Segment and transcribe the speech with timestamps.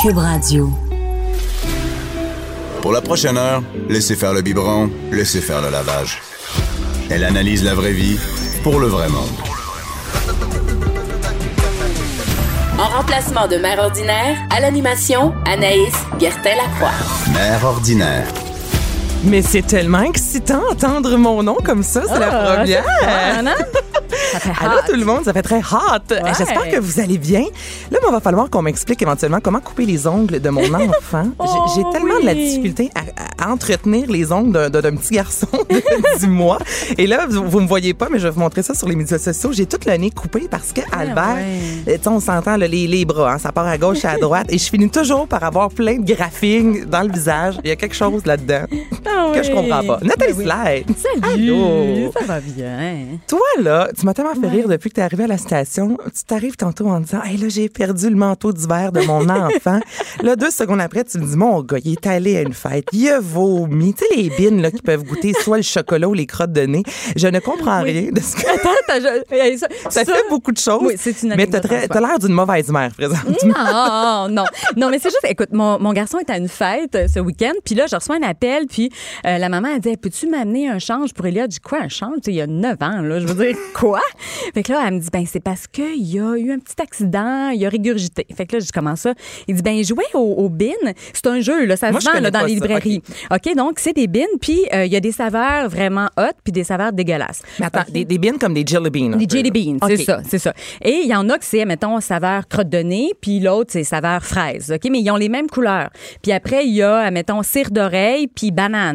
[0.00, 0.70] Cube Radio.
[2.82, 6.20] Pour la prochaine heure, laissez faire le biberon, laissez faire le lavage.
[7.10, 8.16] Elle analyse la vraie vie
[8.62, 9.26] pour le vrai monde.
[12.78, 16.92] En remplacement de Mère Ordinaire, à l'animation, Anaïs Gertin-Lacroix.
[17.32, 18.28] Mère ordinaire.
[19.24, 22.84] Mais c'est tellement excitant entendre mon nom comme ça, c'est la Ah, première.
[22.84, 23.54] fun, hein?
[24.32, 24.80] Ça fait Allô hot.
[24.90, 26.10] tout le monde, ça fait très hot.
[26.10, 26.32] Ouais.
[26.36, 27.42] J'espère que vous allez bien.
[27.90, 31.24] Là, il va falloir qu'on m'explique éventuellement comment couper les ongles de mon enfant.
[31.40, 35.46] J'ai- J'ai Oh, tellement de la difficulté à, à entretenir les ongles d'un- petit garçon
[35.70, 36.58] de 10 mois.
[36.96, 38.96] Et là, vous, vous me voyez pas, mais je vais vous montrer ça sur les
[38.96, 39.50] médias sociaux.
[39.52, 41.36] J'ai tout le nez coupé parce que Albert,
[41.86, 41.96] ouais.
[41.98, 44.16] tu sais, on s'entend là, les, les bras, hein, ça part à gauche et à
[44.20, 47.56] droite, et je finis toujours par avoir plein de graphing dans le visage.
[47.64, 48.64] Il y a quelque chose là-dedans
[49.10, 49.98] Ah que je comprends pas.
[50.02, 50.44] Nathalie Ben oui.
[50.44, 50.96] Slide.
[50.96, 51.52] Salut.
[51.52, 52.12] Allô.
[52.12, 52.96] Ça va bien?
[53.26, 55.96] Toi, là, tu m'as tellement fait rire depuis que tu es arrivé à la station.
[56.06, 59.80] Tu t'arrives tantôt en disant, hey, là, j'ai perdu le manteau d'hiver de mon enfant.
[60.22, 62.86] là, deux secondes après, tu me dis, mon gars, il est allé à une fête.
[62.92, 63.94] Il a vomi.
[63.94, 66.62] Tu sais, les bines, là, qui peuvent goûter soit le chocolat ou les crottes de
[66.62, 66.82] nez.
[67.16, 68.46] Je ne comprends rien de ce que.
[68.48, 69.00] Attends,
[69.30, 70.82] je- hey, ça, Ça, fait beaucoup de choses.
[70.82, 71.60] Oui, c'est une Mais t'as
[72.00, 73.34] l'air d'une mauvaise mère, présentement.
[73.46, 74.44] Non, non,
[74.76, 77.74] non, mais c'est juste, écoute, mon, mon garçon est à une fête ce week-end, puis
[77.74, 78.90] là, je reçois un appel, puis
[79.26, 81.12] euh, la maman a dit, Hey, peux-tu m'amener un change?
[81.14, 81.44] Pour Elia?
[81.44, 82.18] Je dis, quoi, un change?
[82.26, 84.00] Il y a 9 ans, là, je veux dire, quoi?
[84.54, 86.80] Fait que là, elle me dit, ben, c'est parce qu'il y a eu un petit
[86.80, 88.26] accident, il a régurgité.
[88.36, 89.14] Fait que là, je dis, comment ça?
[89.46, 90.66] Il dit, ben, jouer au, au bin,
[91.12, 93.02] c'est un jeu, là, ça Moi, se vend, là, dans les librairies.
[93.30, 96.52] OK, donc, c'est des bins, puis euh, il y a des saveurs vraiment hot, puis
[96.52, 97.42] des saveurs dégueulasses.
[97.58, 99.16] Mais attends, des, des bines comme des jelly beans.
[99.16, 100.52] Des jelly beans, c'est ça, c'est ça.
[100.82, 103.84] Et il y en a que c'est, mettons, saveur crotte de nez, puis l'autre, c'est
[103.84, 104.90] saveur fraise, OK?
[104.90, 105.90] Mais ils ont les mêmes couleurs.
[106.22, 108.87] Puis après, il y a, mettons, cire d'oreille, puis banane.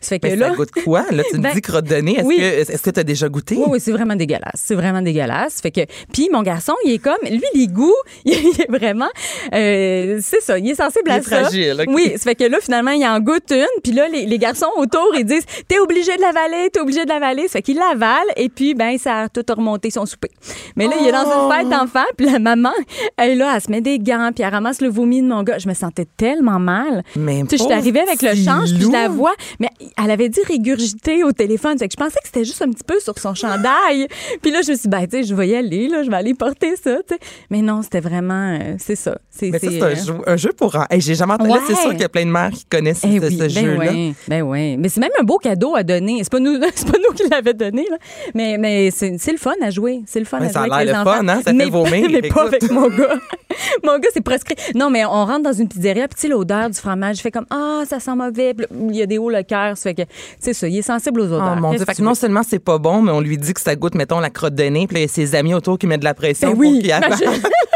[0.00, 0.50] Ça fait que Mais là...
[0.50, 1.04] ça goûte quoi?
[1.10, 2.16] Là, tu me Ben, dis crotte de nez.
[2.18, 2.36] Est-ce oui.
[2.36, 3.56] que est-ce que tu as déjà goûté?
[3.56, 4.52] Oui, oui, c'est vraiment dégueulasse.
[4.56, 5.60] C'est vraiment dégueulasse.
[5.60, 5.80] Fait que,
[6.12, 7.92] puis mon garçon, il est comme, lui, les goûts,
[8.24, 9.08] il est vraiment,
[9.54, 11.40] euh, c'est ça, il est sensible Il à est ça.
[11.42, 11.84] fragile.
[11.88, 14.70] Oui, ça fait que là, finalement, il en goûte une, puis là, les, les garçons
[14.76, 17.42] autour, ils disent, t'es obligé de l'avaler, t'es obligé de l'avaler.
[17.48, 20.30] Ça fait qu'il l'avale, et puis, ben, ça a tout remonté son souper.
[20.76, 21.48] Mais là, il est dans Oh!
[21.50, 22.72] une fête d'enfants, puis la maman,
[23.16, 25.58] elle, là, elle se met des gants, puis elle ramasse le vomi de mon gars.
[25.58, 27.02] Je me sentais tellement mal.
[27.16, 29.14] Mais Tu sais, je suis arrivée avec le change, puis je la loup.
[29.58, 29.68] Mais
[30.02, 31.78] elle avait dit régurgiter au téléphone.
[31.78, 34.08] Fait que je pensais que c'était juste un petit peu sur son chandail.
[34.42, 36.10] Puis là, je me suis dit, ben, tu sais, je vais y aller, là, je
[36.10, 37.20] vais aller porter ça, tu sais.
[37.50, 39.18] Mais non, c'était vraiment, euh, c'est ça.
[39.30, 40.76] C'est, Mais ça, c'est, c'est un euh, jeu, un jeu pour.
[40.90, 41.50] Hey, J'ai jamais entendu.
[41.50, 43.38] Là, c'est sûr qu'il y a plein de mères qui connaissent eh ce, oui, ce
[43.38, 43.90] ben jeu-là.
[43.92, 44.76] oui, ben oui.
[44.76, 46.20] Mais c'est même un beau cadeau à donner.
[46.22, 47.98] C'est pas nous, c'est pas nous qui l'avons donné, là.
[48.34, 50.02] Mais, mais c'est, c'est le fun à jouer.
[50.06, 51.36] C'est le fun Ouais, à ça a jouer avec l'air le fun, hein?
[51.36, 53.18] Ça fait mais, vomir, Mais pas avec mon gars.
[53.84, 54.54] mon gars, c'est prescrit.
[54.74, 57.30] Non, mais on rentre dans une pizzeria, puis tu sais, l'odeur du fromage, je fais
[57.30, 58.54] comme, ah, ça sent mauvais.
[58.54, 59.76] Puis il y a des hauts le cœur.
[59.76, 60.02] Ça fait que,
[60.38, 61.54] c'est ça, il est sensible aux odeurs.
[61.56, 61.86] Oh mon Qu'est-ce Dieu.
[61.86, 63.76] Fait que que tu non seulement c'est pas bon, mais on lui dit que ça
[63.76, 65.86] goûte, mettons, la crotte de nez, puis là, il y a ses amis autour qui
[65.86, 66.92] mettent de la pression Ben pour oui, qu'il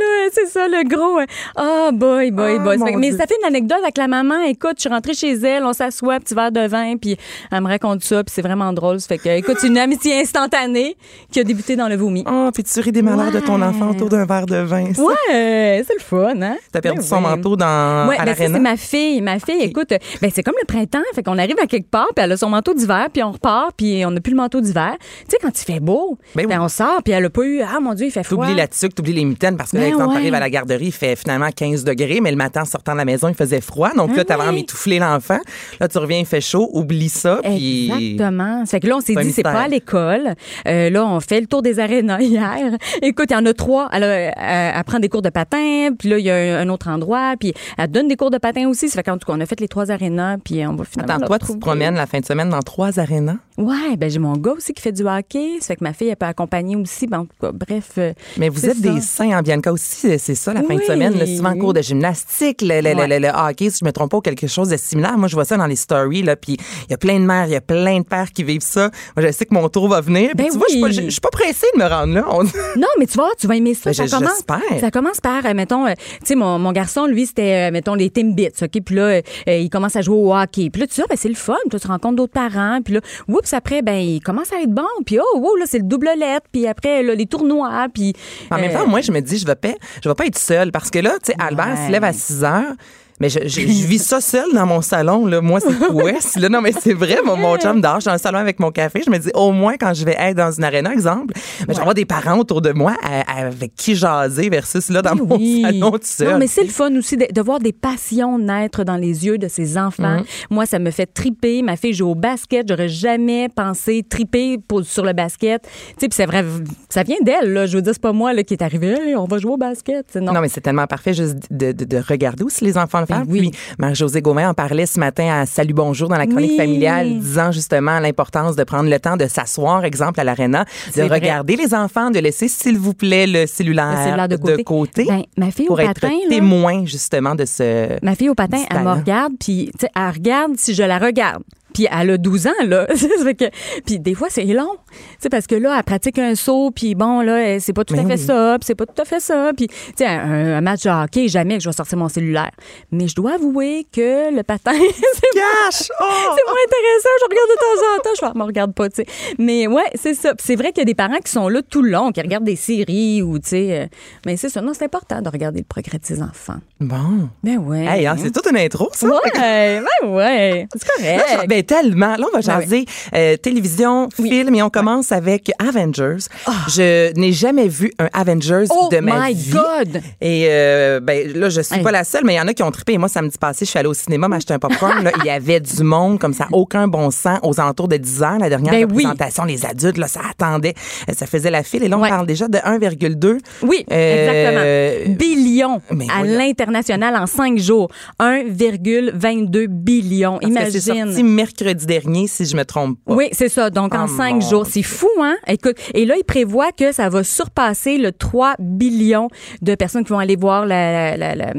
[0.00, 1.20] là, c'est ça, le gros.
[1.20, 2.78] euh, Ah, boy, boy, Ah, boy.
[2.78, 3.18] Fait- mais Dieu.
[3.18, 4.40] ça fait une anecdote avec la maman.
[4.42, 7.16] Écoute, je suis rentrée chez elle, on s'assoit, petit verre de vin, puis
[7.52, 9.00] elle me raconte ça, puis c'est vraiment drôle.
[9.00, 10.96] Ça fait que, écoute, c'est une amitié instantanée
[11.30, 12.24] qui a débuté dans le vomi.
[12.30, 14.92] Oh, puis tu ris des malheurs de ton enfant autour d'un verre de vin.
[14.94, 15.02] ça.
[15.02, 16.56] Ouais, c'est le fun, hein?
[16.72, 19.20] T'as perdu Ben son manteau dans, Ouais, à ben ça, c'est ma fille.
[19.20, 19.90] Ma fille, écoute,
[20.20, 20.98] ben c'est comme le printemps.
[21.14, 23.72] Fait qu'on arrive à quelque part, puis elle a son manteau d'hiver, puis on repart,
[23.76, 24.94] puis on n'a plus le manteau d'hiver.
[25.00, 27.60] Tu sais, quand il fait beau, Ben ben on sort, puis elle a pas eu,
[27.62, 28.44] ah mon Dieu, il fait froid.
[28.44, 30.14] T'oublies la tuque, t'oublies les mitaines parce que, Ben exemple, ouais.
[30.16, 32.98] t'arrives à la garderie, il fait finalement 15 degrés, mais le matin, en sortant de
[32.98, 33.90] la maison, il faisait froid.
[33.94, 35.38] Donc là, t'avais Ah envie d'étouffer l'enfant.
[35.78, 37.40] Là, tu reviens, il fait chaud, oublie ça.
[37.42, 37.90] Puis...
[37.90, 38.66] Exactement.
[38.66, 40.34] Ça fait que là, on s'est dit, c'est pas à l'école.
[40.66, 42.76] Euh, là, on fait le tour des arénas hier.
[43.02, 43.88] Écoute, il y en a trois.
[43.92, 44.32] Elle, a- elle,
[44.76, 47.52] elle prend des cours de patin, puis là, il y a un, autre endroit, puis
[47.78, 48.88] elle donne des cours de patin aussi.
[48.88, 51.14] Ça fait qu'en tout cas, on a fait les trois arénas, puis on va finalement.
[51.14, 53.36] Attends, toi, tu te promènes la fin de semaine dans trois arénas?
[53.60, 55.58] Ouais, ben j'ai mon gars aussi qui fait du hockey.
[55.60, 57.06] Ça fait que ma fille, elle peut accompagner aussi.
[57.06, 57.90] Ben, en tout cas, bref.
[57.98, 61.18] euh, Mais vous êtes des saints en Bianca aussi, c'est ça, la fin de semaine.
[61.18, 63.06] Là, souvent, cours de gymnastique, le, le, le- Ouais.
[63.08, 65.16] le- le hockey, si je me trompe pas, ou quelque chose de similaire.
[65.18, 66.56] Moi, je vois ça dans les stories, là, puis
[66.88, 68.90] il y a plein de mères, il y a plein de pères qui vivent ça.
[69.16, 70.30] Moi, je sais que mon tour va venir.
[70.34, 72.24] Ben tu vois, je suis pas- pressée de me rendre là.
[72.30, 72.42] On-
[72.76, 73.90] Non, mais tu vois, tu vas aimer ça.
[73.90, 74.42] Ben, ça, je- commence,
[74.80, 77.94] ça commence par, euh, mettons, euh, tu sais, mon, mon garçon, lui, c'était, euh, mettons,
[77.94, 78.80] les Timbits, OK?
[78.84, 80.70] Puis là, euh, euh, il commence à jouer au hockey.
[80.70, 81.54] Puis là, tu sais, ah, ben, c'est le fun.
[81.70, 82.80] Tu rencontres d'autres parents.
[82.84, 84.86] Puis là, oups, puis après, ben, il commence à être bon.
[85.04, 86.46] Puis, oh, oh, là, c'est le double lettre.
[86.52, 87.88] Puis après, là, les tournois.
[87.92, 88.14] Puis.
[88.50, 90.38] En même euh, temps, moi, je me dis, je vais pas, je vais pas être
[90.38, 92.74] seule parce que là, tu sais, Albert se lève à 6 heures.
[93.20, 95.26] Mais je, je- je vis ça seul dans mon salon.
[95.26, 95.40] Là.
[95.40, 96.36] Moi, c'est West.
[96.38, 96.48] Là.
[96.48, 97.96] Non, mais c'est vrai, mon, mon chum dort.
[97.96, 99.02] Je suis dans le salon avec mon café.
[99.04, 101.74] Je me dis, au moins, quand je vais être dans une arena, exemple, mais je
[101.74, 105.38] vais avoir des parents autour de moi à- avec qui jaser versus là, dans mon
[105.38, 106.30] salon tout seul.
[106.32, 109.38] Non, mais c'est le fun aussi de, de voir des passions naître dans les yeux
[109.38, 110.18] de ses enfants.
[110.18, 110.24] Mhm.
[110.50, 111.62] Moi, ça me fait triper.
[111.62, 112.66] Ma fille joue au basket.
[112.68, 115.62] J'aurais jamais pensé triper pour, sur le basket.
[115.62, 115.68] Tu
[115.98, 116.44] sais, puis c'est vrai,
[116.88, 117.66] ça vient d'elle.
[117.66, 118.88] Je veux dire, c'est pas moi là, qui est arrivé.
[118.98, 120.16] Hey, on va jouer au basket.
[120.16, 120.32] Non.
[120.32, 123.40] Non, mais c'est tellement parfait juste de, de- de regarder aussi les enfants le oui.
[123.40, 126.56] Puis Marie-Josée Gauvin en parlait ce matin à Salut Bonjour dans la chronique Oui.
[126.56, 130.64] familiale, disant justement l'importance de prendre le temps de s'asseoir, exemple, à l'aréna,
[130.96, 131.08] de vrai.
[131.18, 135.04] regarder les enfants, de laisser, s'il vous plaît, le cellulaire, Le cellulaire de côté.
[135.06, 137.96] Ben, ma fille au pour être patin, là- témoin justement de ce...
[138.04, 140.98] Ma fille au patin, elle me regarde, puis tu sais, elle regarde si je la
[140.98, 141.42] regarde.
[141.74, 142.86] Puis elle a 12 ans, là.
[143.86, 144.76] Puis des fois, c'est long.
[144.90, 147.94] Tu sais, parce que là, elle pratique un saut, puis bon, là, c'est pas tout
[147.94, 148.18] à fait oui.
[148.18, 149.52] ça, puis c'est pas tout à fait ça.
[149.56, 152.50] Puis, tu sais, un, un match de hockey, jamais que je vais sortir mon cellulaire.
[152.90, 155.88] Mais je dois avouer que le patin, c'est Cache!
[156.02, 156.34] Oh!
[156.36, 157.08] c'est moins intéressant.
[157.20, 158.10] Je regarde de temps en temps.
[158.14, 159.06] Je fais, me regarde pas, tu sais.
[159.38, 160.32] Mais ouais, c'est ça.
[160.38, 162.44] C'est vrai qu'il y a des parents qui sont là tout le long, qui regardent
[162.44, 163.80] des séries ou, tu sais.
[163.82, 163.86] euh,
[164.26, 164.60] mais c'est ça.
[164.60, 166.56] Non, c'est important de regarder le progrès de ses enfants.
[166.80, 167.28] Bon.
[167.44, 167.84] Ben ouais.
[167.86, 169.06] Hey, hein, c'est toute une intro, ça.
[169.06, 170.66] Ouais, ben ouais.
[170.74, 171.40] C'est Là, correct.
[171.42, 172.16] je- ben, tellement.
[172.16, 172.84] Là, on va Ben jaser
[173.14, 176.24] euh, télévision, film, et on commence avec Avengers.
[176.68, 178.74] Je n'ai jamais vu un Avengers Ah.
[178.78, 179.50] Oh de ma my vie.
[179.52, 180.00] God!
[180.20, 181.82] Et euh, ben, là, je suis Hey.
[181.82, 182.94] pas la seule, mais il y en a qui ont trippé.
[182.94, 185.02] Et moi, samedi passé, je suis allée au cinéma m'acheter un popcorn.
[185.04, 185.12] là.
[185.18, 188.38] Il y avait du monde comme ça, aucun bon sens, aux alentours de 10 heures.
[188.38, 190.74] La dernière Ben représentation, les adultes, là, ça attendait.
[191.08, 191.82] Euh, Ça faisait la file.
[191.84, 192.08] Et là, on Ouais.
[192.08, 193.38] parle déjà de 1,2.
[193.62, 195.16] Oui, Euh, exactement.
[195.16, 197.88] Billion mais à l'international en cinq jours.
[198.18, 200.38] 1,22 billion.
[200.40, 201.12] Imagine.
[201.50, 203.14] Mercredi dernier, si je me trompe pas.
[203.14, 203.70] Oui, c'est ça.
[203.70, 204.66] Donc, en Oh, cinq jours.
[204.66, 205.36] C'est fou, hein?
[205.46, 209.28] Écoute, et là, il prévoit que ça va surpasser le 3 billions
[209.62, 211.52] de personnes qui vont aller voir la- la- la-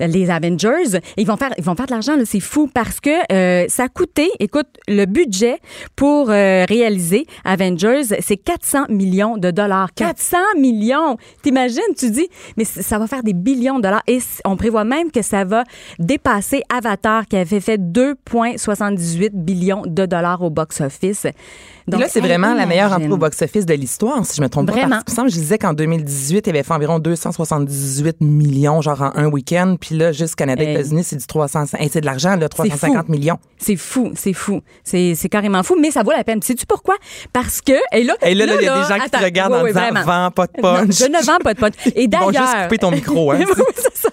[0.00, 0.96] les Avengers.
[1.16, 2.24] Et ils vont faire, ils vont faire de l'argent, là.
[2.24, 5.58] C'est fou parce que euh, ça a coûté, écoute, le budget
[5.96, 9.92] pour euh, réaliser Avengers, c'est 400 millions de dollars.
[9.94, 11.16] 400 millions!
[11.42, 14.02] T'imagines, tu dis, mais ça va faire des billions de dollars.
[14.06, 15.64] Et on prévoit même que ça va
[15.98, 21.26] dépasser Avatar qui avait fait 2,78 billions de dollars au box-office.
[21.92, 24.66] Et là, c'est vraiment la meilleure entrée au box-office de l'histoire, si je me trompe
[24.66, 24.72] pas.
[24.72, 25.00] Vraiment.
[25.04, 29.26] Parce semble, je disais qu'en 2018, il avait fait environ 278 millions, genre en un
[29.26, 29.76] week-end.
[29.80, 30.72] Puis là, juste Canada, Hey.
[30.74, 33.12] États-Unis, c'est du 300, hey, c'est de l'argent, là, 350 fou.
[33.12, 33.38] millions.
[33.58, 34.60] C'est fou, c'est fou.
[34.84, 36.40] C'est c'est carrément fou, mais ça vaut la peine.
[36.42, 36.96] Sais-tu pourquoi?
[37.32, 39.60] Parce que, et là, Et là, il y a des gens qui te regardent oui,
[39.60, 40.94] en disant, vends pas de Non, punch.
[40.98, 41.74] je ne vends pas de punch.
[41.94, 42.46] Et Ils vont d'ailleurs.
[42.46, 43.38] juste couper ton micro, hein.
[43.46, 44.09] oui, c'est ça.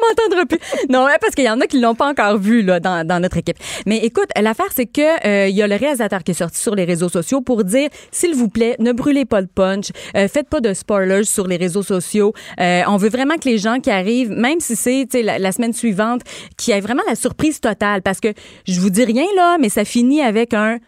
[0.00, 0.58] On m'entendra plus.
[0.88, 3.36] Non, parce qu'il y en a qui l'ont pas encore vu là, dans, dans notre
[3.36, 3.56] équipe.
[3.86, 6.74] Mais écoute, l'affaire, c'est que euh, il y a le réalisateur qui est sorti sur
[6.74, 10.48] les réseaux sociaux pour dire, s'il vous plaît, ne brûlez pas le punch, euh, faites
[10.48, 12.32] pas de spoilers sur les réseaux sociaux.
[12.60, 15.72] Euh, on veut vraiment que les gens qui arrivent, même si c'est la, la semaine
[15.72, 16.22] suivante,
[16.56, 18.02] qu'il y ait vraiment la surprise totale.
[18.02, 18.28] Parce que
[18.66, 20.78] je vous dis rien là, mais ça finit avec un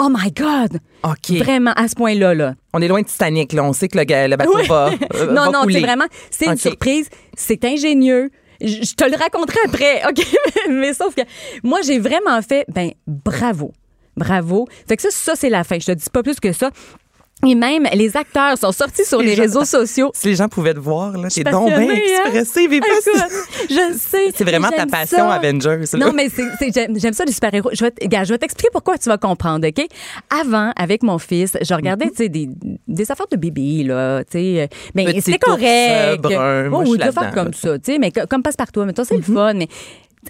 [0.00, 0.78] Oh my God!
[1.02, 1.36] OK.
[1.38, 2.54] Vraiment, à ce point-là, là.
[2.72, 3.64] On est loin de Titanic, là.
[3.64, 4.66] On sait que le, le bateau Oui.
[4.68, 8.30] va, euh, non, va non, c'est vraiment, c'est une surprise, c'est ingénieux.
[8.60, 10.24] Je te le raconterai après, OK?
[10.70, 11.22] Mais sauf que
[11.62, 13.72] moi, j'ai vraiment fait, ben, bravo.
[14.16, 14.66] Bravo.
[14.88, 15.78] Fait que ça, ça c'est la fin.
[15.78, 16.70] Je te dis pas plus que ça.
[17.46, 20.10] Et même, les acteurs sont sortis sur les Les gens- réseaux sociaux.
[20.12, 21.94] Si les gens pouvaient te voir, là, t'es donc bien hein?
[22.24, 22.88] expressive et Écoute,
[23.70, 24.32] je sais.
[24.34, 25.32] C'est vraiment ta passion, ça.
[25.34, 25.84] Avengers.
[25.92, 25.98] là.
[26.06, 26.28] Non, mais
[26.96, 27.70] j'aime, ça, les super-héros.
[27.72, 29.86] Je vais, t'expliquer pourquoi tu vas comprendre, OK?
[30.30, 32.10] Avant, avec mon fils, je regardais, Mhm.
[32.10, 32.48] tu sais, des,
[32.88, 34.62] des affaires de bébé, là, tu sais.
[34.62, 36.20] euh, Mais c'était correct.
[36.20, 36.68] brun.
[36.70, 38.82] Moi, Oh, oui, des affaires comme ça, tu sais, mais co- comme passe-partout.
[38.84, 39.68] Mais toi, c'est le fun, mais...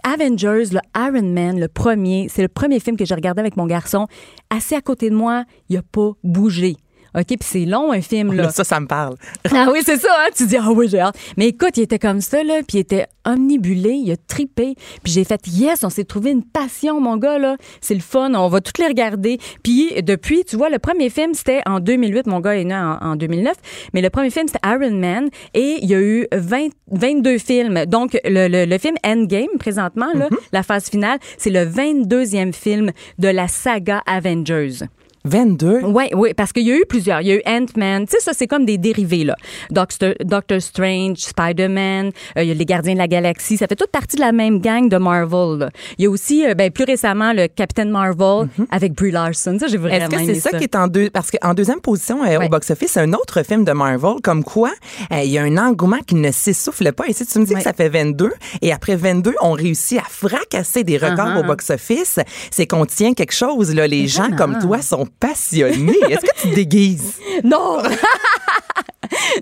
[0.05, 3.67] Avengers, le Iron Man, le premier, c'est le premier film que j'ai regardé avec mon
[3.67, 4.07] garçon.
[4.51, 6.77] Assis à côté de moi, il a pas bougé.
[7.15, 8.51] OK, puis c'est long un film là.
[8.59, 9.17] Ça, ça me parle.
[9.55, 10.31] Ah oui, c'est ça, hein?
[10.37, 11.17] Tu dis, ah oui, j'ai hâte.
[11.37, 14.75] Mais écoute, il était comme ça, là, puis il était omnibulé, il a tripé.
[15.03, 17.57] Puis j'ai fait, yes, on s'est trouvé une passion, mon gars, là.
[17.81, 19.39] C'est le fun, on va toutes les regarder.
[19.63, 22.27] Puis depuis, tu vois, le premier film, c'était en 2008.
[22.27, 23.55] Mon gars est né en, en 2009.
[23.95, 25.29] Mais le premier film, c'était Iron Man.
[25.55, 27.85] Et il y a eu 20 22 films.
[27.87, 32.93] Donc, le, le, le film Endgame, présentement, là, la phase finale, c'est le 22e film
[33.19, 34.87] de la saga Avengers.
[35.25, 35.81] 22?
[35.85, 37.21] Oui, oui, parce qu'il y a eu plusieurs.
[37.21, 38.07] Il y a eu Ant-Man.
[38.07, 39.35] Tu sais, ça, c'est comme des dérivés, là.
[39.71, 43.57] Doctor, Doctor Strange, Spider-Man, euh, il y a les Gardiens de la Galaxie.
[43.57, 45.59] Ça fait toute partie de la même gang de Marvel.
[45.59, 45.71] là.
[45.99, 49.57] Il y a aussi, euh, ben, plus récemment, le Captain Marvel avec Brie Larson.
[49.59, 52.23] Ça, j'ai vraiment Est-ce que c'est ça, qui est en deux parce qu'en deuxième position
[52.25, 52.47] euh, Ouais.
[52.47, 54.71] au box-office, c'est un autre film de Marvel comme quoi
[55.13, 57.05] euh, il y a un engouement qui ne s'essouffle pas.
[57.09, 57.59] Et si tu me dis Ouais.
[57.59, 58.31] que ça fait 22
[58.63, 61.41] et après 22, on réussit à fracasser des records Uh-huh.
[61.41, 62.21] au box-office,
[62.51, 63.87] c'est qu'on tient quelque chose là.
[63.89, 65.99] Les gens comme toi sont passionnés.
[66.09, 67.15] Est-ce que tu te déguises?
[67.45, 67.79] Non!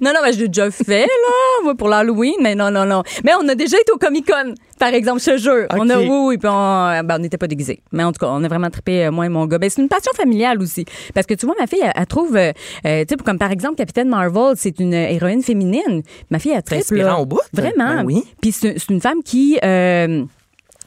[0.01, 3.03] non, non, ben, je l'ai déjà fait, là, moi, pour l'Halloween, mais non, non, non.
[3.25, 5.67] Mais on a déjà été au Comic-Con, par exemple, je te jure.
[5.71, 7.83] On a, oui, oui, puis on ben, on n'était pas déguisés.
[7.93, 9.59] Mais en tout cas, on a vraiment trippé, euh, moi et mon gars.
[9.59, 10.85] Ben, c'est une passion familiale aussi.
[11.15, 12.53] Parce que, tu vois, ma fille, elle, elle trouve, euh,
[12.87, 16.03] euh, tu sais, comme par exemple, Capitaine Marvel, c'est une héroïne féminine.
[16.31, 17.41] Ma fille, elle trippe, inspirant au bout.
[17.53, 17.97] Vraiment.
[17.97, 18.25] Ben oui.
[18.41, 19.59] Puis c'est c'est une femme qui...
[19.65, 20.25] euh,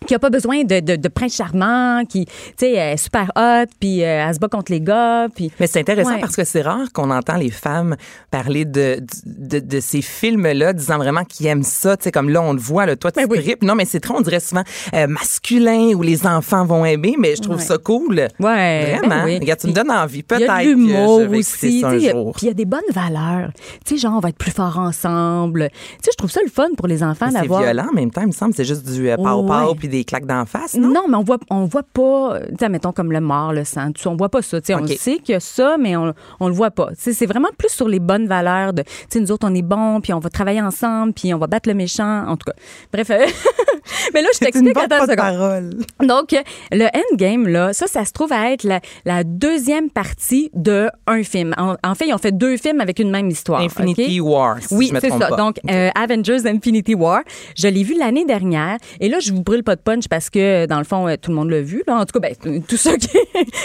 [0.07, 3.65] qui a pas besoin de, de, de prince charmant, qui, tu sais, est super hot,
[3.79, 5.51] puis euh, elle se bat contre les gars, puis...
[5.59, 6.19] Mais c'est intéressant Ouais.
[6.21, 7.95] parce que c'est rare qu'on entend les femmes
[8.31, 11.97] parler de, de, de ces films-là, disant vraiment qu'ils aiment ça.
[11.97, 13.55] Tu sais, comme là, on le voit, là, toi, tu Ben oui.
[13.61, 14.63] Non, mais c'est très, on dirait souvent
[14.93, 17.61] euh, masculin ou les enfants vont aimer, mais je trouve Ouais.
[17.63, 18.27] ça cool.
[18.39, 19.07] Ouais, Vraiment.
[19.09, 19.39] ben oui.
[19.39, 20.19] Regarde, tu me donnes envie.
[20.19, 21.81] Il y Peut-être a que je vais aussi.
[21.81, 22.33] ça un tu sais, il y a- jour.
[22.35, 23.49] Puis il y a des bonnes valeurs.
[23.85, 25.69] Tu sais, genre, on va être plus fort ensemble.
[25.71, 25.75] Tu
[26.05, 27.61] sais, je trouve ça le fun pour les enfants Mais C'est d'avoir.
[27.63, 28.53] violent en même temps, il me semble.
[28.55, 29.75] C'est juste du euh, pow-pow Ouais.
[29.77, 30.89] puis des claques d'en face, non?
[30.89, 34.09] Non, mais on voit, on voit pas, mettons comme le mort, le sang, tout ça,
[34.09, 34.61] on voit pas ça.
[34.61, 34.81] Tu sais, OK.
[34.83, 36.89] On sait qu'il y a ça, mais on, on le voit pas.
[36.89, 39.53] Tu sais, C'est vraiment plus sur les bonnes valeurs de, tu sais, nous autres, on
[39.55, 42.25] est bons, puis on va travailler ensemble, puis on va battre le méchant.
[42.27, 42.53] En tout cas,
[42.93, 43.09] bref.
[43.09, 43.25] euh,
[44.13, 45.69] mais là, je t'explique, attends une parole.
[46.01, 46.35] Donc,
[46.71, 51.23] le endgame, là, ça, ça se trouve à être la, la deuxième partie de un
[51.23, 51.53] film.
[51.57, 53.61] En, en fait, ils ont fait deux films avec une même histoire.
[53.61, 54.27] Infinity OK?
[54.27, 55.17] War, si oui, c'est ça.
[55.17, 55.35] pas.
[55.35, 57.21] Donc, euh, Avengers Infinity War,
[57.55, 58.77] je l'ai vu l'année dernière.
[58.99, 61.35] Et là, je vous brûle pas punch parce que, dans le fond, euh, tout le
[61.35, 61.83] monde l'a vu.
[61.87, 61.97] Là.
[61.97, 63.09] En tout cas, ben, tous ceux qui,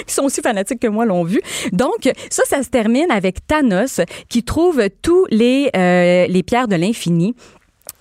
[0.07, 1.41] qui sont aussi fanatiques que moi l'ont vu.
[1.73, 6.77] Donc, ça, ça se termine avec Thanos qui trouve tous les, euh, les pierres de
[6.77, 7.35] l'infini.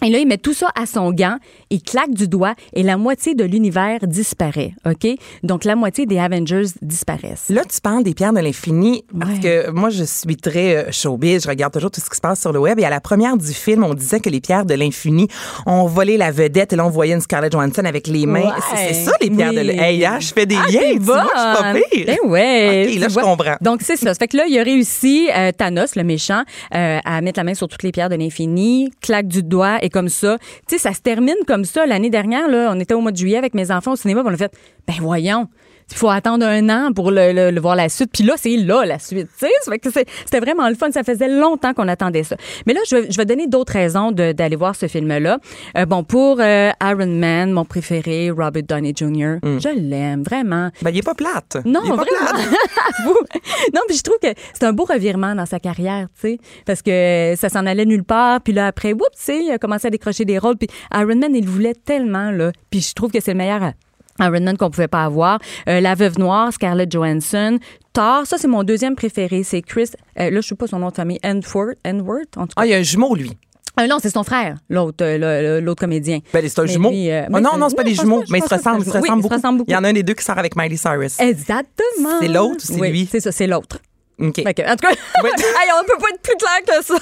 [0.05, 1.38] Et là, il met tout ça à son gant,
[1.69, 4.74] il claque du doigt et la moitié de l'univers disparaît.
[4.86, 5.07] OK?
[5.43, 7.45] Donc, la moitié des Avengers disparaissent.
[7.50, 11.43] Là, tu parles des pierres de l'infini parce que moi, je suis très euh, showbiz.
[11.43, 12.79] Je regarde toujours tout ce qui se passe sur le web.
[12.79, 15.27] Et à la première du film, on disait que les pierres de l'infini
[15.65, 16.74] ont volé la vedette.
[16.74, 18.41] Et là, on voyait une Scarlett Johansson avec les mains.
[18.41, 18.77] Ouais.
[18.88, 19.79] C'est ça, les pierres de l'infini.
[19.83, 20.98] Hey, hein, je fais des Ah, liens.
[21.00, 22.05] vois, je suis pas pire.
[22.07, 22.89] Ben ouais.
[22.93, 23.55] OK, là, je comprends.
[23.62, 24.13] Donc, c'est ça.
[24.13, 26.43] Ça fait que là, il a réussi, euh, Thanos, le méchant,
[26.75, 29.89] euh, à mettre la main sur toutes les pierres de l'infini, claque du doigt et
[29.93, 30.38] comme ça.
[30.67, 31.85] Tu sais, ça se termine comme ça.
[31.85, 34.33] L'année dernière, là, on était au mois de juillet avec mes enfants au cinéma, on
[34.33, 34.53] a fait,
[34.88, 35.47] ben voyons.
[35.91, 38.09] Il faut attendre un an pour le, le- le voir la suite.
[38.13, 39.27] Puis là, c'est là la suite.
[39.37, 40.91] C'était vraiment le fun.
[40.91, 42.35] Ça faisait longtemps qu'on attendait ça.
[42.65, 45.39] Mais là, je vais, je vais donner d'autres raisons d'aller voir ce film-là.
[45.77, 50.69] Euh, bon, pour euh, Iron Man, mon préféré, Robert Downey Jr., je l'aime vraiment.
[50.81, 51.57] Ben, il est pas plate.
[51.65, 52.31] Non, il est pas vraiment.
[52.31, 52.59] plate.
[53.73, 56.81] Non, puis je trouve que c'est un beau revirement dans sa carrière, tu sais, parce
[56.81, 59.87] que ça s'en allait nulle part, puis là après, oups, tu sais, il a commencé
[59.87, 63.19] à décrocher des rôles, puis Iron Man, il voulait tellement là, puis je trouve que
[63.21, 63.71] c'est le meilleur
[64.20, 65.39] Iron qu'on pouvait pas avoir.
[65.67, 67.58] Euh, la Veuve Noire, Scarlett Johansson.
[67.93, 69.89] Thor, ça c'est mon deuxième préféré, c'est Chris.
[70.20, 72.53] euh, là, je sais pas son nom de famille, Enworth, Enworth en tout cas.
[72.58, 73.32] Ah, il y a un jumeau, lui.
[73.79, 76.20] Euh, non, c'est son frère, l'autre, euh, l'autre comédien.
[76.32, 76.89] Ben, c'est un Mais jumeau.
[76.91, 78.84] lui, euh, Ah, non, non, c'est pas des jumeaux, mais ils se ressemblent.
[78.86, 79.65] Oui, se beaucoup.
[79.67, 81.20] Il y en a un des deux qui sort avec Miley Cyrus.
[81.20, 82.20] Exactement.
[82.22, 83.08] C'est l'autre c'est Oui, lui?
[83.12, 83.79] C'est ça, c'est l'autre.
[84.27, 84.39] OK.
[84.39, 85.29] En tout cas, Oui.
[85.37, 86.95] hey, on peut pas être plus clair que ça.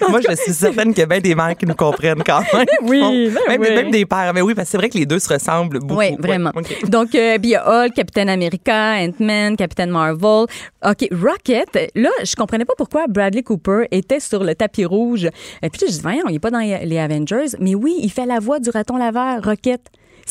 [0.08, 2.66] Moi, je suis certaine qu'il y a bien des mères qui nous comprennent quand même.
[2.82, 3.74] oui, Bon, ben même, oui.
[3.74, 4.32] même des pères.
[4.34, 6.00] Mais oui, parce que c'est vrai que les deux se ressemblent beaucoup.
[6.00, 6.50] Oui, Ouais, vraiment.
[6.88, 10.46] Donc, euh, il y a Hulk, Captain America, Ant-Man, Captain Marvel.
[10.84, 11.90] OK, Rocket.
[11.94, 15.26] Là, je comprenais pas pourquoi Bradley Cooper était sur le tapis rouge.
[15.62, 17.56] Et puis, je dis, voyons, il est pas dans les Avengers.
[17.60, 19.82] Mais oui, il fait la voix du raton laveur, Rocket.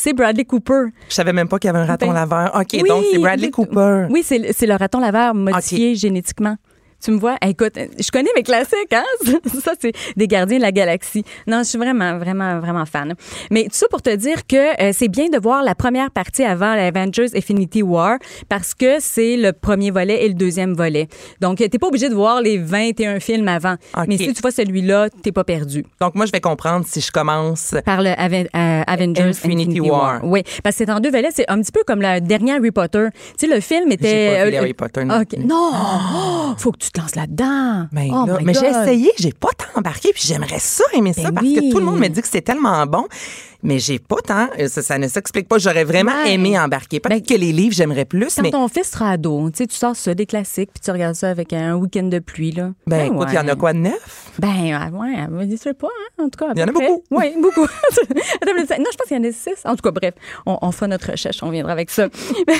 [0.02, 0.84] C'est Bradley Cooper.
[1.10, 2.56] Je savais même pas qu'il y avait un raton Ben, laveur.
[2.56, 4.08] OK, Oui, donc c'est Bradley Cooper.
[4.10, 6.56] Oui, c'est le- c'est le raton laveur modifié génétiquement.
[7.04, 7.38] Tu me vois?
[7.46, 9.04] Écoute, je connais mes classiques, hein?
[9.64, 11.24] Ça, c'est des gardiens de la galaxie.
[11.48, 13.14] Non, je suis vraiment, vraiment, vraiment fan.
[13.52, 16.44] Mais tout ça pour te dire que euh, c'est bien de voir la première partie
[16.44, 18.18] avant l'Avengers Infinity War
[18.50, 21.08] parce que c'est le premier volet et le deuxième volet.
[21.40, 23.76] Donc, t'es pas obligé de voir les 21 films avant.
[24.08, 25.86] Mais si tu vois celui-là, t'es pas perdu.
[26.02, 27.76] Donc, moi, je vais comprendre si je commence.
[27.86, 30.02] Par le Aven- euh, Avengers Infinity Infinity, War.
[30.02, 30.20] War.
[30.24, 31.30] Oui, parce que c'est en deux volets.
[31.34, 33.08] C'est un petit peu comme le dernier Harry Potter.
[33.38, 34.10] Tu sais, le film était.
[34.10, 35.24] J'ai pas vu euh, Harry Potter, non.
[35.40, 35.72] Non!
[35.74, 37.88] Oh, faut que tu te lances là-dedans.
[37.92, 41.24] Ben oh là, mais j'ai essayé, j'ai pas tant embarqué, puis j'aimerais ça aimer ça
[41.24, 41.56] Ben parce oui.
[41.56, 43.06] que tout le monde me dit que c'est tellement bon,
[43.64, 44.48] mais j'ai pas tant.
[44.60, 45.58] euh, Ça, ça ne s'explique pas.
[45.58, 46.34] J'aurais vraiment Ouais.
[46.34, 47.00] aimé embarquer.
[47.00, 49.76] Peut-être que les livres, j'aimerais plus, Quand mais ton fils sera ado, tu sais, tu
[49.76, 52.72] sors ça des classiques, puis tu regardes ça avec un week-end de pluie, là.
[52.88, 54.32] ben, écoute, il y en a quoi de neuf?
[54.40, 56.24] Ben, ouais, ouais, je sais pas, hein.
[56.26, 56.52] en tout cas.
[56.56, 57.04] Il y en a beaucoup.
[57.12, 57.68] Oui, beaucoup.
[58.46, 58.54] Non,
[58.92, 59.62] je pense qu'il y en a six.
[59.66, 60.14] En tout cas, bref,
[60.46, 62.08] on, on fera notre recherche, on viendra avec ça.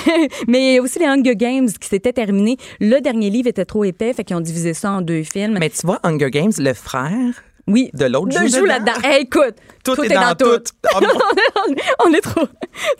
[0.48, 2.56] mais aussi les Hunger Games qui s'étaient terminés.
[2.80, 5.56] Le dernier livre était trop épais, fait qu'ils ont divisé ça en deux films.
[5.58, 7.42] Mais tu vois, Hunger Games, le frère
[7.72, 7.90] oui.
[7.94, 8.66] de l'autre joue joue dedans.
[8.66, 8.92] là-dedans.
[9.04, 10.62] Hey, écoute, Tout est dans tout.
[10.96, 11.74] Oh mon-
[12.06, 12.46] on est trop,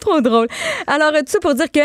[0.00, 0.49] trop drôle.
[0.87, 1.81] Alors, tout ça pour dire que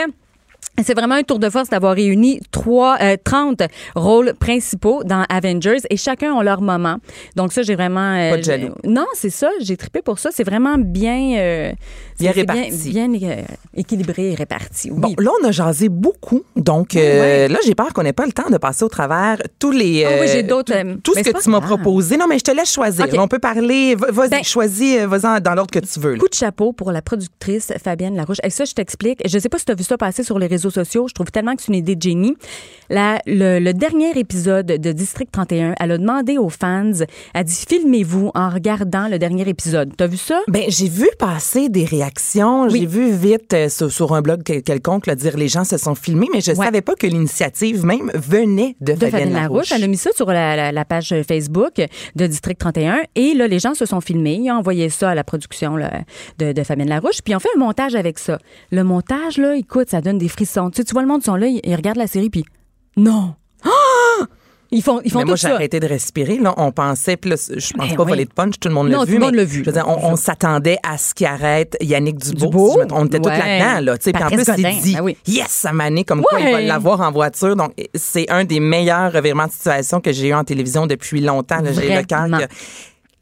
[0.84, 3.62] c'est vraiment un tour de force d'avoir réuni trois, euh, 30
[3.96, 6.98] rôles principaux dans Avengers et chacun ont leur moment.
[7.36, 8.14] Donc ça, j'ai vraiment...
[8.16, 8.74] euh, Pas de jaloux.
[8.84, 9.50] Non, c'est ça.
[9.62, 10.30] J'ai trippé pour ça.
[10.34, 11.38] C'est vraiment bien...
[11.38, 11.72] euh,
[12.20, 12.90] Bien réparti.
[12.90, 13.42] Bien, euh,
[13.76, 14.92] équilibré et réparti.
[14.92, 15.00] Oui.
[15.00, 16.44] Bon, là, on a jasé beaucoup.
[16.56, 17.48] Donc, Ouais.
[17.48, 20.06] là, j'ai peur qu'on n'ait pas le temps de passer au travers tous les.
[20.06, 22.18] Ah oui, j'ai d'autres, tout- Tout ce que tu m'as proposé.
[22.18, 23.06] Non, mais je te laisse choisir.
[23.18, 23.96] On peut parler.
[23.96, 26.14] Va- Vas-y, Ben- choisis, vas-en dans l'ordre que tu veux.
[26.14, 26.20] là.
[26.20, 28.38] Coup de chapeau pour la productrice Fabienne Larouche.
[28.44, 29.22] Et ça, je t'explique.
[29.28, 31.08] Je sais pas si tu as vu ça passer sur les réseaux sociaux.
[31.08, 32.36] Je trouve tellement que c'est une idée de génie.
[32.90, 36.92] La- le, le dernier épisode de District 31, elle a demandé aux fans,
[37.34, 39.92] elle dit filmez-vous en regardant le dernier épisode.
[39.98, 40.42] T'as vu ça?
[40.48, 42.64] Ben, j'ai vu passer des réactions.
[42.66, 42.82] Oui.
[42.82, 45.78] J'ai vu vite euh, sur, sur un blog quel- quelconque là, dire les gens se
[45.78, 46.66] sont filmés, mais je Ouais.
[46.66, 49.50] savais pas que l'initiative même venait de, de Fabienne Fabienne Larouche.
[49.70, 49.72] Larouche.
[49.74, 51.82] Elle a mis ça sur la, la- la page Facebook
[52.16, 53.00] de District 31.
[53.16, 54.36] Et là, les gens se sont filmés.
[54.42, 56.02] Ils ont envoyé ça à la production là,
[56.38, 57.22] de, de Fabienne Larouche.
[57.24, 58.38] Puis ils ont fait un montage avec ça.
[58.72, 60.45] Le montage, là, écoute, ça donne des frissons.
[60.72, 62.46] Tu, sais, tu vois, le monde sont là, ils, ils regardent la série, puis
[62.98, 63.36] non.
[63.64, 63.70] Ah!
[64.72, 66.38] Ils font, ils font Mais tout moi, j'ai arrêté de respirer.
[66.40, 68.10] Là, on pensait, puis là, je pense Ben pas oui.
[68.10, 69.14] voler de punch, tout le monde l'a tout vu.
[69.14, 69.60] le monde l'a vu.
[69.60, 72.56] Je veux dire, on, on s'attendait à ce qu'il arrête Yannick si trompe.
[72.92, 73.38] on était tous Ouais.
[73.60, 73.98] là-dedans, là.
[74.00, 74.12] tu sais.
[74.12, 75.18] Puis en plus, Godin, il dit, ben oui.
[75.28, 76.66] yes, ça m'a né comme quoi il va Ouais.
[76.66, 77.56] l'avoir en voiture.
[77.56, 81.62] Donc, c'est un des meilleurs revirements de situation que j'ai eu en télévision depuis longtemps.
[81.62, 81.72] là.
[81.72, 82.28] J'ai le cœur